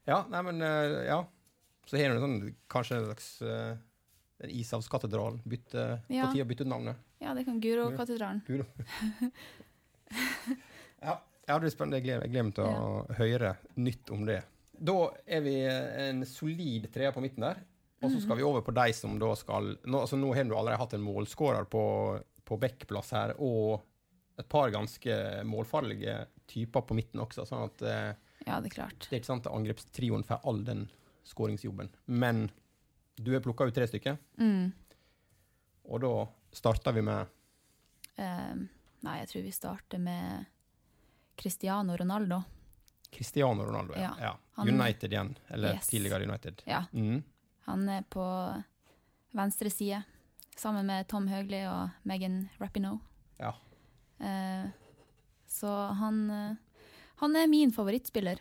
[0.06, 1.22] ja, nei, men eh, ja.
[1.86, 3.74] Så har du sånn, kanskje en slags uh,
[4.46, 5.40] Ishavskatedralen.
[5.44, 6.26] Bytte, Ja.
[6.28, 6.96] På tide å bytte ut navnet.
[7.18, 8.42] Ja, det kan Guro-katedralen.
[8.46, 8.64] Guro.
[11.02, 11.16] ja,
[11.46, 11.98] ja, det blir spennende.
[11.98, 14.40] Jeg gleder, jeg gleder meg til å høre nytt om det.
[14.82, 17.60] Da er vi en solid treer på midten der.
[18.02, 20.56] Og så skal vi over på de som da skal Nå, altså, nå har du
[20.56, 21.82] allerede hatt en målskårer på,
[22.44, 23.82] på backplass her, og
[24.38, 27.44] et par ganske målfarlige typer på midten også.
[27.46, 28.14] sånn at eh,
[28.46, 28.98] Ja, det er klart.
[29.08, 30.88] det er ikke sant at angrepstrioen får all den
[31.24, 31.90] skåringsjobben.
[32.06, 32.50] Men
[33.16, 34.72] du har plukka ut tre stykker, Mm.
[35.84, 37.26] og da starter vi med
[38.18, 38.54] Eh,
[39.02, 40.44] nei, jeg tror vi starter med
[41.36, 42.42] Cristiano Ronaldo.
[43.10, 43.94] Cristiano Ronaldo.
[43.96, 44.00] Ja.
[44.18, 44.36] Ja, ja.
[44.52, 45.36] han- United igjen.
[45.48, 45.86] Eller Yes.
[45.88, 46.62] tidligere United.
[46.66, 47.22] Ja, Mm.
[47.64, 48.62] han er på
[49.32, 50.02] venstre side,
[50.58, 53.00] sammen med Tom Høgli og Megan Rapinoe.
[53.40, 53.54] Ja.
[54.22, 54.68] Eh,
[55.48, 56.56] så han, eh,
[57.22, 58.40] han er min favorittspiller.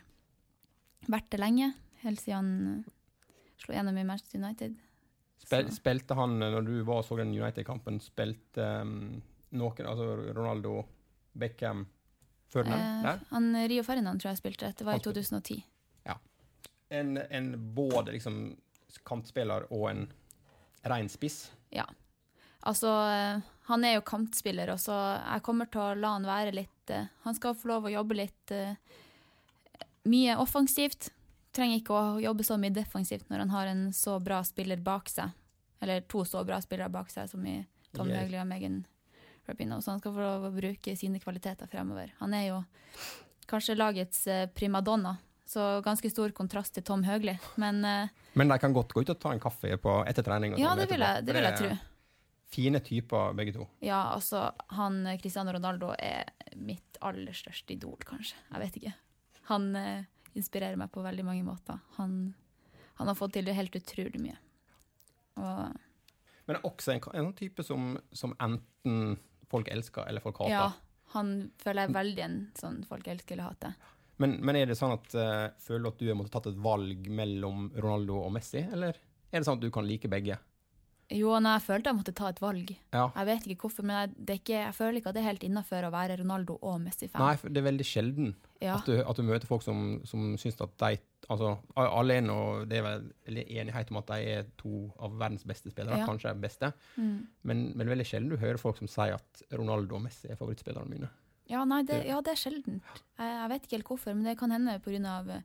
[1.10, 1.71] Vært det lenge,
[2.04, 2.93] helt siden han eh,
[3.62, 4.78] slo gjennom i Manchester United.
[5.41, 9.21] Spil, spilte han, når du var og så den United-kampen, spilte um,
[9.58, 10.84] noen, altså Ronaldo,
[11.34, 11.88] Beckham,
[12.54, 12.78] før den?
[12.78, 14.69] Eh, han Rio Ferdinand tror jeg spilte.
[14.78, 15.24] Det var i spilte.
[15.24, 15.63] 2010.
[16.91, 18.58] En, en både liksom
[19.08, 20.02] kantspiller og en
[20.91, 21.45] rein spiss.
[21.71, 21.86] Ja.
[22.62, 26.54] Altså, eh, han er jo kantspiller, og så jeg kommer til å la han være
[26.54, 28.76] litt eh, Han skal få lov å jobbe litt eh,
[30.12, 31.10] mye offensivt.
[31.56, 35.10] Trenger ikke å jobbe så mye defensivt når han har en så bra spiller bak
[35.10, 35.34] seg.
[35.82, 37.58] Eller to så bra spillere bak seg, som i
[37.95, 38.08] Tom.
[38.13, 38.84] Høgli og Megan
[39.50, 39.82] Rapinoe.
[39.82, 42.13] Så han skal få lov å bruke sine kvaliteter fremover.
[42.21, 42.62] Han er jo
[43.50, 44.21] kanskje lagets
[44.56, 45.17] primadonna,
[45.50, 47.34] så ganske stor kontrast til Tom Høgli.
[47.60, 50.56] Men Men de kan godt gå ut og ta en kaffe på, etter trening.
[50.62, 51.74] ja, sånn det vil jeg, det vil jeg tro.
[52.52, 53.68] Fine typer, begge to.
[53.80, 58.36] Ja, altså, han eh, Cristiano Ronaldo er mitt aller største idol, kanskje.
[58.50, 58.94] Jeg vet ikke.
[59.54, 60.04] Han eh,
[60.36, 61.80] inspirerer meg på veldig mange måter.
[61.98, 62.34] Han,
[63.00, 64.38] han har fått til det helt utrolig mye.
[65.40, 69.16] Og Men det er også en, en sånn type som, som enten
[69.52, 70.52] folk elsker eller folk hater.
[70.52, 70.70] ja,
[71.16, 73.90] han føler jeg veldig en sånn folk elsker eller hater.
[74.22, 76.62] Men, men er det sånn at uh, føler du at du har måttet tatt et
[76.62, 79.00] valg mellom Ronaldo og Messi, eller
[79.32, 80.38] er det sånn at du kan like begge?
[81.12, 82.69] Jo, nei, jeg følte jeg måtte ta et valg.
[82.95, 83.06] Ja.
[83.17, 85.43] Jeg vet ikke hvorfor, men jeg, det ikke, jeg føler ikke at det er helt
[85.47, 87.19] innafor å være Ronaldo og Messi-fan.
[87.24, 88.30] Nei, for det er veldig sjelden
[88.62, 88.76] Ja.
[88.78, 90.97] at, du, at du møter folk som, som syns at de
[91.32, 95.45] Altså, alle er nå Det er vel enighet om at de er to av verdens
[95.47, 96.08] beste spillere, Ja.
[96.10, 96.71] kanskje de beste.
[96.97, 97.28] Mm.
[97.43, 100.28] Men, men det er veldig sjelden du hører folk som sier at Ronaldo og Messi
[100.34, 101.10] er favorittspillerne mine.
[101.52, 102.82] Ja, nei, det, ja, det er sjeldent.
[103.19, 105.41] Jeg, jeg vet ikke helt hvorfor, men det kan hende pga.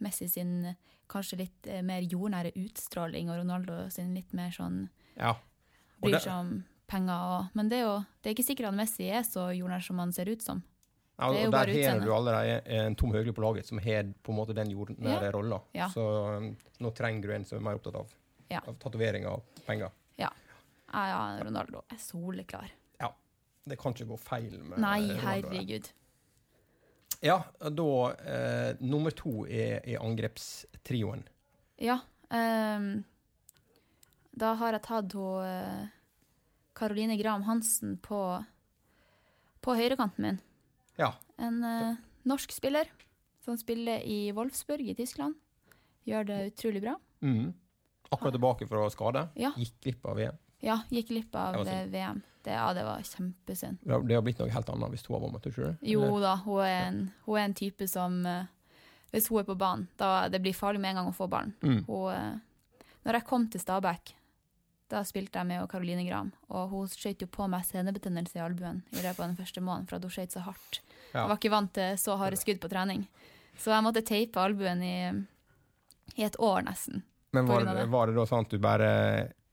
[0.00, 0.74] Messi sin eh,
[1.10, 4.84] kanskje litt eh, mer jordnære utstråling, og Ronaldo sin litt mer sånn
[5.18, 5.34] Ja.
[6.00, 8.74] Bryr det- seg om penger og Men det er jo det er ikke sikkert at
[8.74, 10.62] Messi er så jordnær som han ser ut som.
[11.18, 11.58] Ja, og der
[11.90, 15.22] har du allerede en Tom Høgli på laget som har på en måte den jordnære
[15.24, 15.30] Ja.
[15.34, 15.60] rolla.
[15.74, 15.88] Ja.
[15.88, 18.06] Så um, nå trenger du en som er mer opptatt av,
[18.50, 18.60] Ja.
[18.66, 19.90] av tatoveringer og penger.
[20.16, 20.30] Ja,
[20.94, 22.70] ja, Ronaldo er soleklar.
[23.68, 25.48] Det kan ikke gå feil med Nei, Ronaldo.
[25.50, 25.90] herregud.
[27.20, 31.24] Ja, da eh, Nummer to er, er angrepstrioen.
[31.78, 31.98] Ja.
[32.30, 33.04] ehm,
[34.38, 35.88] da har jeg tatt hun
[36.78, 38.20] Karoline Graham Hansen på,
[39.64, 40.38] på høyrekanten min.
[40.98, 41.12] Ja.
[41.42, 41.96] En uh,
[42.28, 42.90] norsk spiller
[43.44, 45.34] som spiller i Wolfsburg i Tyskland.
[46.08, 46.94] Gjør det utrolig bra.
[47.24, 47.50] Mm.
[48.10, 49.26] Akkurat tilbake fra skade.
[49.38, 49.52] Ja.
[49.56, 50.38] Gikk glipp av VM.
[50.64, 52.22] Ja, gikk glipp av Det eh, VM.
[52.42, 53.78] Det, ja, det var kjempesynd.
[53.82, 55.86] Det har- blitt noe helt annet hvis hun har vunnet, tror du?
[55.86, 58.46] Jo da, hun er en, hun er en type som eh,
[59.12, 61.54] Hvis hun er på banen, da det blir farlig med en gang å få ballen.
[61.62, 61.84] Mm.
[61.86, 64.14] Hun, eh, når jeg kom til Stabæk,
[64.88, 68.44] da spilte jeg med og Caroline Graham, og hun skjøt jo på meg senebetennelse i
[68.44, 70.80] albuen i løpet av den første måneden, for at hun skjøt så hardt.
[71.12, 71.22] Ja.
[71.22, 73.04] Jeg var ikke vant til så harde skudd på trening.
[73.58, 74.96] Så jeg måtte teipe albuen i,
[76.16, 77.02] i et år nesten.
[77.36, 77.88] Men var, det.
[77.92, 78.92] var det da sånn at du bare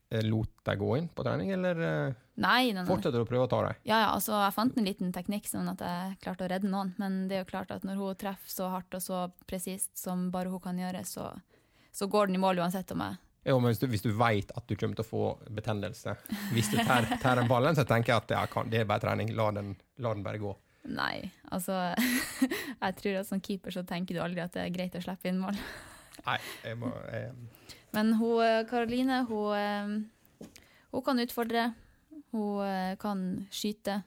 [0.08, 2.86] eh, lot deg gå inn på trening, eller eh, Nei, nei, nei.
[2.88, 3.82] fortsetter du å prøve å ta deg?
[3.88, 6.94] Ja, ja, altså jeg fant en liten teknikk sånn at jeg klarte å redde noen,
[7.00, 10.30] men det er jo klart at når hun treffer så hardt og så presist som
[10.32, 11.30] bare hun kan gjøre, så,
[11.92, 14.50] så går den i mål uansett om jeg Jo, men hvis du, hvis du vet
[14.58, 16.16] at du kommer til å få betennelse
[16.50, 19.30] hvis du tær, tær ballen, så tenker jeg at ja, kan, det er bare trening.
[19.38, 20.50] La den, la den bare gå.
[20.86, 21.76] Nei, altså
[22.84, 25.30] Jeg tror at som keeper så tenker du aldri at det er greit å slippe
[25.30, 25.58] inn mål.
[26.26, 27.32] Nei, jeg må jeg,
[27.94, 30.46] Men hun eh, Karoline, hun, eh,
[30.90, 31.68] hun kan utfordre.
[32.34, 34.00] Hun eh, kan skyte.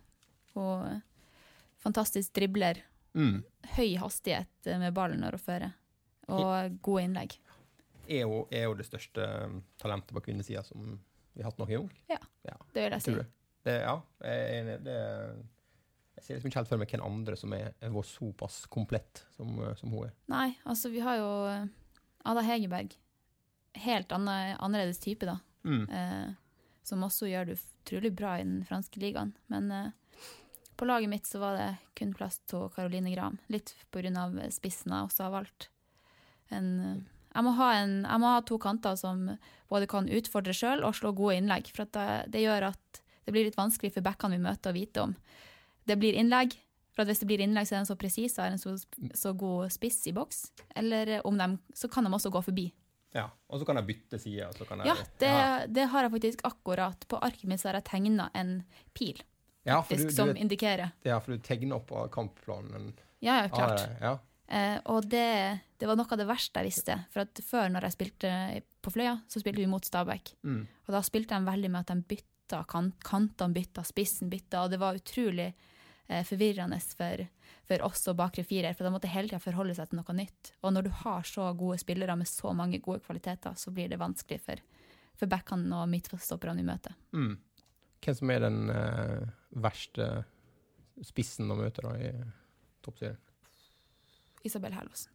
[0.57, 0.99] Hun
[1.79, 2.83] fantastisk dribler.
[3.15, 3.37] mm.
[3.77, 5.75] Høy hastighet med ballen når hun fører.
[6.29, 7.39] Og gode innlegg.
[8.09, 10.97] Er, jo, er jo det største um, talentet på kvinnesida som
[11.33, 11.89] vi har hatt noen gang.
[12.73, 13.15] Det vil jeg si.
[13.63, 13.95] Det, ja,
[14.25, 14.77] jeg er enig.
[14.87, 14.97] Det,
[16.19, 19.23] jeg ser liksom ikke helt for meg hvem andre som er, er vår såpass komplett
[19.37, 20.15] som, uh, som hun er.
[20.31, 21.67] Nei, altså vi har jo eh,
[22.27, 22.95] Ada Hegerberg.
[23.79, 25.37] Helt anne- annerledes type, da.
[25.63, 25.85] Mm.
[25.87, 26.29] Eh,
[26.83, 29.35] som også gjør det utrolig bra i den franske ligaen.
[29.53, 29.91] Men eh,
[30.79, 31.69] på laget mitt så var det
[31.99, 33.37] kun plass til Caroline Graham.
[33.51, 34.11] Litt pga.
[34.55, 35.69] spissen jeg også har valgt.
[36.49, 36.99] En, eh,
[37.33, 39.27] jeg, må en, jeg må ha to kanter som
[39.69, 41.69] både kan utfordre sjøl og slå gode innlegg.
[41.75, 44.77] For at det, det gjør at det blir litt vanskelig for backene vi møter å
[44.79, 45.15] vite om
[45.89, 46.55] det blir innlegg.
[46.93, 48.73] For at hvis det blir innlegg, så er den så presise og har en så,
[49.15, 50.51] så god spiss i boks.
[50.75, 52.67] Eller om de, så kan de også gå forbi.
[53.15, 54.45] Ja, Og så kan jeg bytte side.
[54.45, 57.07] og Så kan jeg, Ja, det, det har jeg faktisk akkurat.
[57.09, 58.51] På arket mitt har jeg tegna en
[58.93, 59.21] pil
[59.65, 60.91] ja, for du, du, som indikerer.
[61.05, 62.91] ja, for du tegner opp av kampplanen.
[63.19, 63.87] Ja, ja, Ah, klart.
[64.01, 64.13] ja.
[64.49, 66.97] Eh, og det, det var noe av det verste jeg visste.
[67.13, 68.31] For at før, når jeg spilte
[68.81, 70.33] på Fløya, så spilte vi mot Stabæk.
[70.41, 70.63] Mm.
[70.87, 74.73] Og da spilte de veldig med at de bytta kant, kantene, bytta spissen, bytta, og
[74.73, 77.23] det var utrolig eh, forvirrende for,
[77.69, 80.53] for oss og bakre firer, for de måtte hele tida forholde seg til noe nytt.
[80.63, 84.01] Og når du har så gode spillere med så mange gode kvaliteter, så blir det
[84.01, 84.65] vanskelig for,
[85.13, 86.97] for backene og midtstopperne i møte.
[87.13, 87.37] Mm.
[88.01, 89.31] Hvem som er den eh,
[89.61, 90.11] verste
[91.05, 92.13] spissen å møte da i
[92.81, 93.21] toppserien?
[94.47, 95.13] Isabel Herlåsen.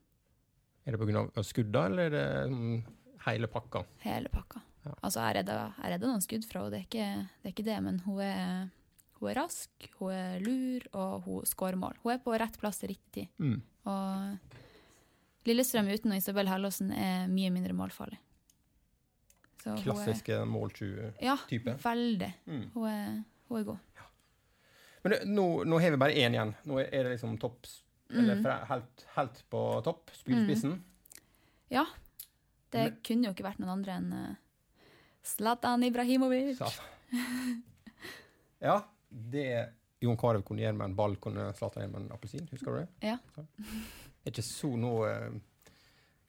[0.84, 1.42] Er det pga.
[1.42, 2.80] skudda, eller er det mm,
[3.24, 3.84] hele pakka?
[4.04, 4.60] Hele pakka.
[4.84, 4.92] Ja.
[5.00, 7.04] Altså, jeg redda, jeg redda noen skudd fra henne, det,
[7.40, 8.66] det er ikke det, men hun er,
[9.20, 11.96] hun er rask, hun er lur, og hun skårer mål.
[12.02, 13.32] Hun er på rett plass til riktig tid.
[13.40, 13.62] Mm.
[13.88, 18.20] Og Lillestrøm uten Isabel Hellåsen er mye mindre målfarlig.
[19.64, 21.24] Så Klassiske mål-20-type.
[21.24, 22.30] Ja, veldig.
[22.44, 22.64] Mm.
[22.74, 24.04] Hun er, hun er god.
[25.04, 26.52] Men det, nå, nå har vi bare én igjen.
[26.68, 27.37] Nå er det liksom
[28.11, 28.43] Eller Mm.
[28.45, 30.11] fra, helt, helt på topp.
[30.12, 30.83] Spydspissen.
[31.71, 31.87] Ja.
[32.71, 34.35] Det Men- kunne jo ikke vært noen andre enn eh,
[35.23, 36.59] Zlatan Ibrahimovic.
[38.61, 42.47] Ja, det Jon Carew kunne gjøre med en ball, kunne Zlatan gjøre med en appelsin.
[42.51, 42.88] Husker du det?
[43.09, 43.19] Ja.
[43.35, 43.45] Så.
[44.25, 45.40] Er ikke så noe eh,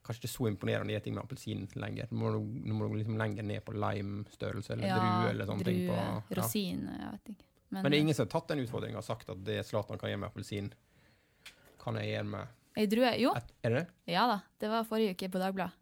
[0.06, 2.12] Kanskje ikke så imponerende å gjøre ting med appelsin lenger.
[2.12, 5.48] Nå må du, nå må du liksom lenger ned på lime-størrelse eller Ja, drue eller
[5.50, 5.80] sånne ting.
[5.90, 6.12] På, ja.
[6.38, 7.46] rosin, jeg vet ikke.
[7.72, 9.98] Men, Men det er ingen som har tatt den utfordringa og sagt at det Zlatan
[9.98, 10.68] kan gjøre med appelsin,
[11.86, 13.10] kan jeg gjøre med Ei drue?
[13.22, 14.12] Jo, et, Er det det?
[14.12, 14.40] ja da.
[14.60, 15.78] Det var forrige uke på Dagbladet.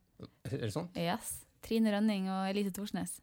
[0.45, 0.91] Er det sånn?
[0.99, 1.39] Yes.
[1.65, 3.15] Trine Rønning og Elise Thorsnes.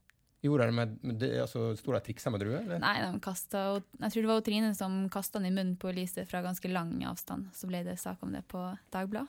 [0.43, 2.81] Gjorde de det med, med det, altså, Sto de og triksa med drue, eller?
[2.81, 5.93] Nei, de kastet, Jeg tror det var jo Trine som kasta den i munnen på
[5.93, 7.51] Elise fra ganske lang avstand.
[7.55, 8.63] Så ble det sak om det på
[8.95, 9.29] Dagbladet.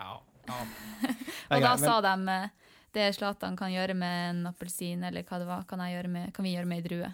[0.00, 0.16] Ja.
[0.48, 0.60] ja.
[1.52, 5.50] Og da sa de eh, det Zlatan kan gjøre med en appelsin, eller hva det
[5.50, 7.12] var, kan, jeg gjøre med, kan vi gjøre med ei drue.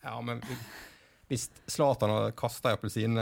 [0.00, 0.40] Ja, men
[1.30, 3.20] hvis Zlatan hadde kasta ei appelsin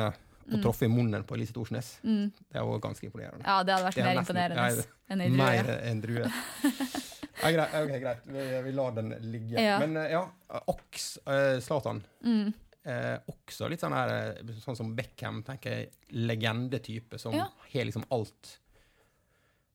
[0.48, 0.62] og Mm.
[0.62, 2.32] truffet i munnen på Elise Thorsnes, Mm.
[2.52, 3.44] det var ganske imponerende.
[3.44, 5.36] Ja, det hadde vært Det er mer nesten- imponerende enn ei drue.
[5.36, 6.32] Mer enn drue.
[7.40, 8.22] Ja, greit, ok, greit.
[8.26, 9.60] Vi, vi lar den ligge.
[9.62, 9.78] Ja.
[9.78, 10.24] Men eh, ja,
[10.66, 12.00] Oks, eh, Zlatan.
[12.24, 12.52] Mm.
[12.84, 15.92] Eh, også litt sånn her eh, Sånn som Beckham, tenker jeg.
[16.10, 17.44] Legendetype som Ja.
[17.72, 18.58] har liksom alt.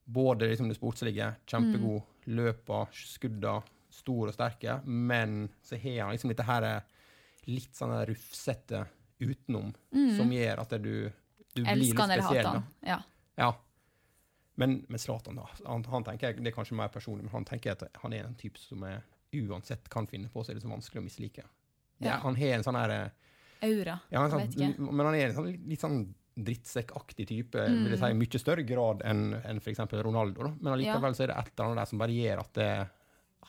[0.04, 2.36] Både liksom det sportslige, kjempegod, Mm.
[2.36, 6.82] løper, skudda, stor og sterke, men så har han liksom dette her
[7.46, 8.86] litt sånn rufsete
[9.30, 9.72] utenom,
[10.16, 11.10] som gjør at du,
[11.54, 12.22] du blir litt Elsker Mm.
[12.22, 12.46] spesiell.
[12.46, 12.64] han.
[12.82, 12.98] Ja.
[13.36, 13.52] Ja.
[14.56, 15.48] Men med Zlatan, da.
[15.66, 18.34] Han, han tenker Det er kanskje mer personlig, men han tenker at han er en
[18.38, 19.00] type som er,
[19.34, 21.42] uansett kan finne på, så er det så vanskelig å mislike.
[21.98, 22.18] Det, Ja.
[22.22, 23.10] Han har en sånn her eh,
[23.66, 23.96] Aura.
[24.10, 24.92] ja, han jeg vet sånn, ikke.
[24.92, 27.82] Men han er en sånn, litt sånn drittsekkaktig type, Mm.
[27.84, 29.78] vil jeg si, i mye større grad enn en f.eks.
[30.02, 30.42] Ronaldo.
[30.42, 30.52] Da.
[30.60, 32.90] Men allikevel så er det et eller annet der som bare gjør at det,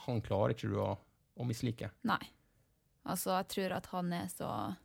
[0.06, 0.98] han klarer ikke du å,
[1.38, 1.90] å mislike.
[2.04, 2.22] Nei.
[3.06, 4.76] Altså, jeg tror at han er så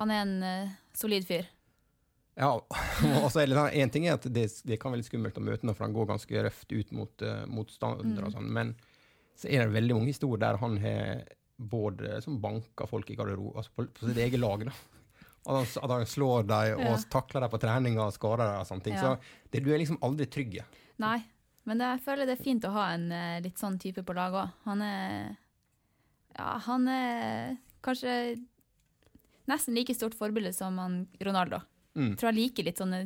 [0.00, 1.46] Han er en uh, solid fyr.
[2.38, 2.54] Ja,
[3.22, 5.36] og så er det sånn, En ting er at det, det kan være litt skummelt
[5.36, 8.36] å møte ham, for han går ganske røft ut mot uh, motstandere og Mm.
[8.38, 8.74] sånn, men
[9.36, 11.22] så er det veldig mange historier der han har
[11.58, 14.64] både som banker folk i garderoben, altså på, på sitt eget lag.
[14.66, 14.72] da.
[15.42, 16.96] At han, at han slår dem og Ja.
[17.10, 18.94] takler dem på treninga og skader dem og sånne ting.
[18.96, 19.00] Ja.
[19.16, 20.58] Så det, du er liksom aldri trygg.
[21.02, 21.18] Nei.
[21.64, 24.40] Men jeg føler det er fint å ha en eh, litt sånn type på laget
[24.40, 24.54] òg.
[24.64, 25.36] Han er
[26.38, 28.14] Ja, han er kanskje
[29.50, 31.60] nesten like stort forbilde som han Ronaldo.
[31.94, 32.14] Mm.
[32.16, 33.02] Tror jeg liker litt sånne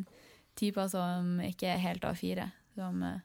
[0.56, 2.46] typer som ikke er helt A4,
[2.76, 3.18] som uh,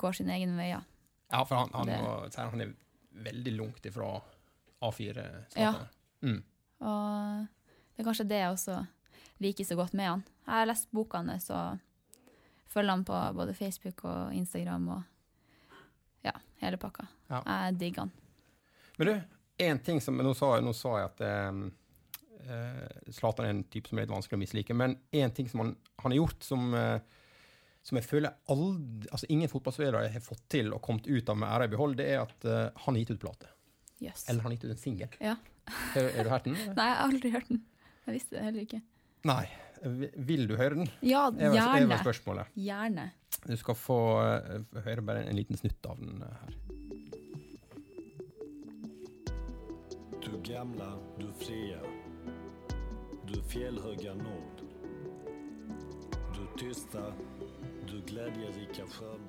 [0.00, 0.84] går sine egne veier.
[1.32, 2.74] Ja, for han, han, Det- han er
[3.28, 4.20] veldig langt ifra
[4.80, 5.24] A4.
[5.56, 5.74] Ja.
[6.22, 6.42] Mm.
[6.80, 7.46] Og
[7.94, 8.78] det er kanskje det jeg også
[9.42, 10.24] liker så godt med han.
[10.46, 11.78] Jeg har lest boka hans og
[12.68, 15.02] følger han på både Facebook og Instagram og
[16.26, 16.32] ja,
[16.62, 17.06] hele pakka.
[17.30, 17.42] Ja.
[17.46, 18.12] Jeg digger han.
[18.98, 19.12] Men du,
[19.68, 21.20] en ting som Nå sa jeg, nå sa jeg at
[21.52, 21.68] um,
[23.12, 25.74] Zlatan er en type som er litt vanskelig å mislike, men en ting som han,
[26.02, 26.98] han har gjort som, eh,
[27.82, 31.48] som jeg føler aldri, altså ingen fotballspillere har fått til og kommet ut av med
[31.48, 33.50] ære i behold, det er at eh, han har gitt ut plate.
[34.00, 34.26] Yes.
[34.28, 35.16] Eller han har gitt ut en singel.
[35.20, 35.36] Ja.
[35.94, 36.54] Har har du hørt den?
[36.78, 37.64] Nei, jeg har aldri hørt den.
[38.06, 38.82] Jeg visste det heller ikke.
[39.28, 39.42] Nei.
[40.28, 40.88] Vil du høre den?
[41.06, 41.98] Ja, Det er er gjerne.
[42.02, 42.46] spørsmålet.
[42.58, 43.10] Gjerne.
[43.46, 46.54] Du skal få eh, høre bare en liten snutt av den eh, her.
[50.24, 51.78] Du gamla, du fria.
[53.32, 54.60] Du fjällhöga nord.
[56.34, 57.12] Du tysta,
[57.88, 59.28] du glädjerika sköna.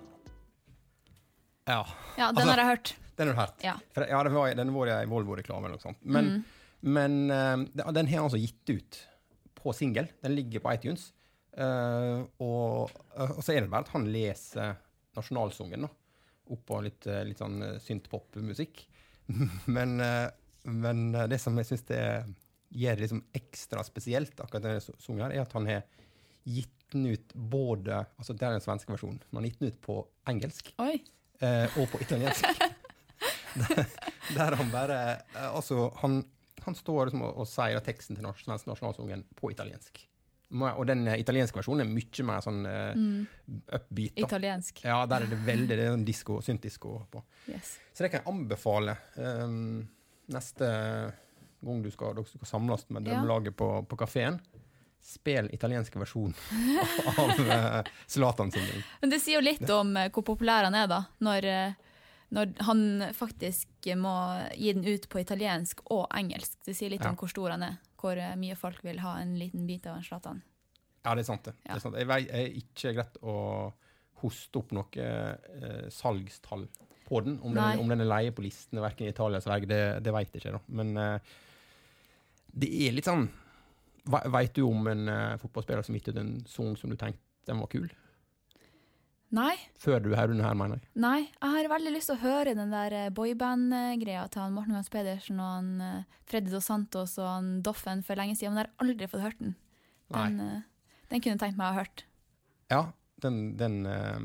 [1.65, 2.95] Ja, Ja, den Altså- har jeg hørt.
[3.15, 3.63] den har du hørt.
[3.63, 3.73] Ja.
[3.93, 5.97] For, ja, den var, den var i Volvo-reklame eller noe sånt.
[6.01, 6.43] Men, Mm.
[6.81, 9.07] men eh, den har han altså gitt ut
[9.55, 10.07] på singel.
[10.21, 11.13] Den ligger på iTunes.
[11.59, 14.77] Uh, og, og så er det bare at han leser
[15.17, 15.87] nasjonalsangen, da.
[16.49, 18.85] Oppå litt, litt sånn eh, synth-pop-musikk.
[19.67, 20.29] men, eh,
[20.63, 21.83] men det som jeg syns
[22.69, 25.85] gjør det liksom ekstra spesielt, akkurat denne sangen, er at han har
[26.49, 29.21] gitt den ut både Altså, det er den svenske versjonen.
[29.31, 32.45] han har gitt den ut på engelsk eh, og på italiensk.
[33.61, 33.85] der,
[34.35, 34.99] der han bare
[35.35, 36.23] eh, Altså, han,
[36.65, 40.01] han står liksom og, og sier teksten til norsk, svensk nasjonalsangen på italiensk.
[40.49, 43.05] Og den eh, italienske versjonen er mye mer sånn eh,
[43.77, 44.17] upbeat.
[44.17, 44.25] Da.
[44.25, 44.83] Italiensk.
[44.85, 47.21] Ja, der er det veldig det er sånn disko, syntdisko på.
[47.51, 47.75] Yes.
[47.93, 48.97] Så det kan jeg anbefale.
[49.17, 49.83] Um,
[50.33, 50.69] neste
[51.65, 53.13] gang du skal, dere skal samles med Ja.
[53.17, 54.39] drømmelaget på, på kafeen,
[55.01, 56.33] spill italiensk versjon
[57.17, 58.83] av Zlatan Zlatan-singelen.
[59.01, 61.01] Men det sier jo litt om eh, hvor populær han er, da.
[61.23, 61.73] Når, eh,
[62.35, 62.83] når han
[63.15, 64.13] faktisk må
[64.55, 66.59] gi den ut på italiensk og engelsk.
[66.67, 67.09] Det sier litt Ja.
[67.13, 67.77] om hvor stor han er.
[67.99, 70.41] Hvor eh, mye folk vil ha en liten bit av en Zlatan.
[71.05, 71.55] Ja, det er sant, det.
[71.63, 71.95] det er sant.
[71.95, 73.35] Jeg vet jeg er ikke greit å
[74.19, 76.67] hoste opp noe eh, salgstall
[77.07, 77.37] på den.
[77.41, 80.11] Om den, om den er leie på listene, verken i Italia eller Sverige, det, det
[80.13, 80.57] vet jeg ikke.
[80.59, 80.61] da.
[80.75, 81.37] Men eh,
[82.53, 83.27] det er litt sånn
[84.09, 87.21] Veit Vet du om en uh, fotballspiller som gitt ut en sang som du tenkte
[87.45, 87.89] den var kul?
[89.35, 90.87] Nei, Før du hører den her, mener jeg.
[90.97, 91.19] nei.
[91.35, 94.89] Jeg har veldig lyst til å høre den der eh, boyband-greia til han Morten Gans
[94.89, 98.71] Pedersen og han uh, Freddy Dos Santos og han Doffen for lenge siden, men jeg
[98.71, 99.53] har aldri fått hørt den.
[100.15, 102.05] Den, uh, den kunne jeg tenkt meg å ha hørt.
[102.73, 102.81] Ja,
[103.21, 104.17] den, den uh,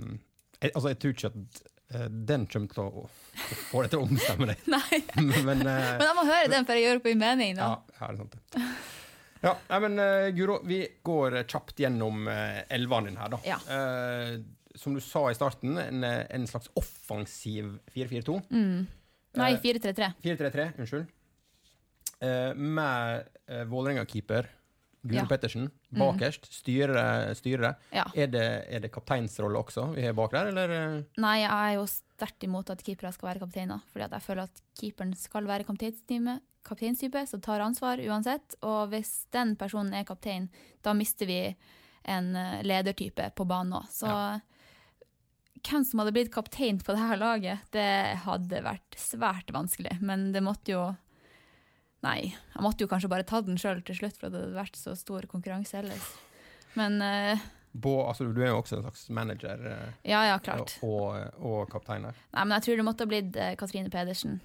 [0.63, 1.74] jeg, Altså, jeg tror ikke at eh,
[2.11, 4.65] den kommer til å, å få deg til å omstemme deg.
[4.75, 5.01] Nei,
[5.47, 7.55] men uh, Men jeg må høre den før jeg gjør opp min mening.
[7.59, 7.71] nå.
[7.71, 8.01] Da.
[8.01, 8.37] ja, det er sant.
[8.55, 8.67] det.
[9.45, 13.41] Ja, nei, men uh, Guro, vi går eh, kjapt gjennom uh, elvene dine her, da.
[13.45, 13.59] Ja.
[13.69, 14.39] Uh,
[14.75, 18.41] som du sa i starten, en, eh, en slags offensiv 4-4-2.
[18.51, 18.87] Mm.
[19.39, 20.09] Nei, Eh, 433.
[20.23, 21.07] 4-3-3, unnskyld.
[22.21, 23.25] Eh, med
[23.71, 24.49] Vålerenga-keeper
[25.05, 25.27] Guro Ja.
[25.29, 26.49] Pettersen bakerst.
[26.53, 27.75] Styrer styre.
[27.93, 28.07] Ja.
[28.17, 31.05] Er det, er det kapteinsrolle også vi har bak der, eller?
[31.21, 33.85] Nei, jeg er jo sterkt imot at keepere skal være kapteiner.
[33.93, 35.69] Fordi jeg føler at keeperen skal være
[36.65, 38.57] kapteinstype, som tar ansvar uansett.
[38.65, 40.49] Og hvis den personen er kaptein,
[40.83, 41.41] da mister vi
[42.05, 43.89] en eh, ledertype på banen òg.
[43.93, 44.09] Så
[45.65, 49.99] hvem som hadde blitt kaptein på dette laget, det hadde vært svært vanskelig.
[50.05, 50.83] Men det måtte jo
[52.05, 54.77] Nei, jeg måtte jo kanskje bare ta den sjøl til slutt, for det hadde vært
[54.77, 56.09] så stor konkurranse ellers.
[56.77, 57.41] Men uh,
[57.81, 60.77] På, altså, du er jo også en slags manager eh, ja, ja, klart.
[60.87, 62.19] og, og kaptein her.
[62.37, 64.37] Nei, men jeg tror det måtte ha blitt eh, Katrine Pedersen.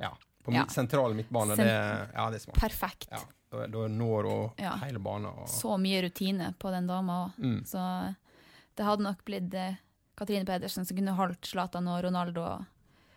[0.00, 0.10] Ja.
[0.44, 0.64] På Ja.
[0.68, 1.76] sentral midtbane, Sen- det,
[2.14, 2.58] ja, det er smart.
[2.60, 3.06] Perfekt.
[3.10, 3.20] Ja,
[3.54, 5.30] da, når hun hele banen.
[5.30, 7.38] Og, Så mye rutine på den dama òg.
[7.44, 7.60] mm.
[7.70, 7.84] Så
[8.76, 9.76] det hadde nok blitt eh,
[10.18, 12.64] Katrine Pedersen som kunne holdt Zlatan og Ronaldo og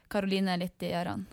[0.09, 1.25] Karoline litt i ørene.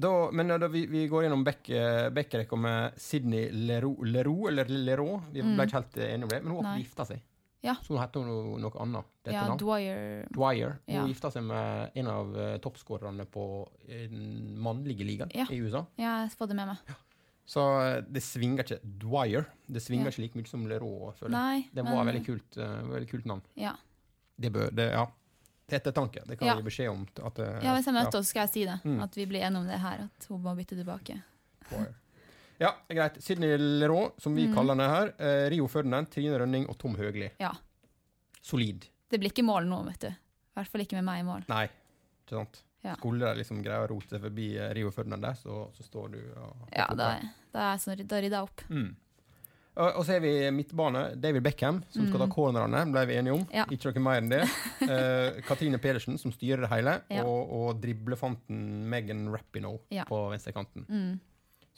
[0.00, 0.08] Ja.
[0.08, 2.08] Da, men da vi, vi går gjennom Beck, eh,
[2.56, 5.20] med Sydney Leroux, Leroux eller Leroux.
[5.32, 6.82] Vi ble ikke helt enige om det, men hun har Mm.
[6.82, 7.20] Gifta seg.
[7.62, 7.74] Ja.
[7.82, 9.04] Så hun heter noe, noe annet.
[9.26, 9.58] Ja, navn.
[9.60, 10.78] Dwyer Dwyer.
[10.88, 11.02] Hun Ja.
[11.06, 15.44] gifta seg med en av uh, toppskårerne på eh, den mannlige ligaen Ja.
[15.50, 15.84] i USA.
[15.98, 16.78] Ja, jeg får det med meg.
[17.46, 19.44] Så eh, det svinger ikke Dwyer.
[19.68, 20.10] Det svinger Ja.
[20.10, 21.12] ikke like mye som Leroux.
[21.18, 21.68] føler jeg.
[21.74, 23.42] Det var veldig kult, eh, veldig kult navn.
[23.56, 23.74] Ja.
[24.40, 25.06] Det bør, det, ja.
[25.78, 26.24] Ettertanke.
[26.26, 26.54] Det kan Ja.
[26.54, 27.06] vi gi beskjed om.
[27.24, 28.80] At, det- ja, hvis jeg møter oss, skal jeg si det.
[28.84, 29.02] Mm.
[29.02, 31.22] At vi blir enige om det her, at hun må bytte tilbake.
[31.70, 31.94] Dwyer.
[32.60, 33.22] Ja, greit.
[33.22, 34.54] Sydney Leroux, som vi Mm.
[34.54, 35.14] kaller henne her.
[35.18, 37.30] Eh, Rio Ferdinand, Trine Rønning og Tom Høgli.
[37.40, 37.52] Ja.
[38.42, 38.86] Solid.
[39.10, 40.08] Det blir ikke mål nå, vet du.
[40.08, 41.44] I hvert fall ikke med meg i mål.
[41.48, 42.62] Nei, ikke sant?
[42.82, 42.94] Ja.
[42.96, 46.12] Skulle de liksom greie å rote seg forbi eh, Rio Ferdinand der, så, så står
[46.12, 47.20] du og Ja, da,
[47.52, 48.62] da, er jeg sånn, da rydder jeg opp.
[48.70, 48.96] Mm.
[49.80, 51.02] Og, så har vi midtbane.
[51.20, 53.44] David Beckham, som skal ta cornerne, ble vi enige om.
[53.46, 53.54] Mm.
[53.56, 53.64] Ja.
[53.72, 54.42] Ikke noe mer enn det.
[54.90, 56.94] Eh, Katrine Pedersen, som styrer det hele.
[57.12, 57.22] Ja.
[57.28, 60.04] Og, og driblefanten Megan Rapinoe Ja.
[60.08, 60.86] på venstrekanten.
[60.88, 61.20] Mm.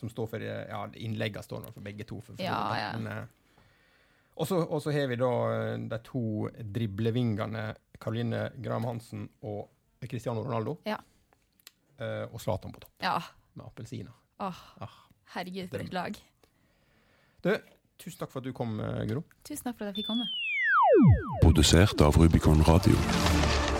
[0.00, 2.20] Som står for ja, innleggene står for begge to.
[2.24, 2.90] For, for Ja, ja.
[2.98, 3.38] Eh,
[4.40, 4.48] og
[4.82, 6.22] så har vi da eh, de to
[6.74, 7.66] driblevingene
[8.02, 9.68] Karoline Graham Hansen og
[10.08, 10.78] Cristiano Ronaldo.
[10.88, 10.96] Ja.
[12.00, 13.18] Eh, og Zlatan på topp, Ja.
[13.54, 14.10] med appelsiner.
[14.40, 14.96] Åh, Ah.
[15.36, 16.16] herregud, for et lag.
[17.44, 17.52] Du,
[18.02, 19.22] tusen takk for at du kom, Gro.
[19.46, 20.26] Tusen takk for at jeg fikk komme.
[21.42, 23.71] Produsert av Rubicon Radio.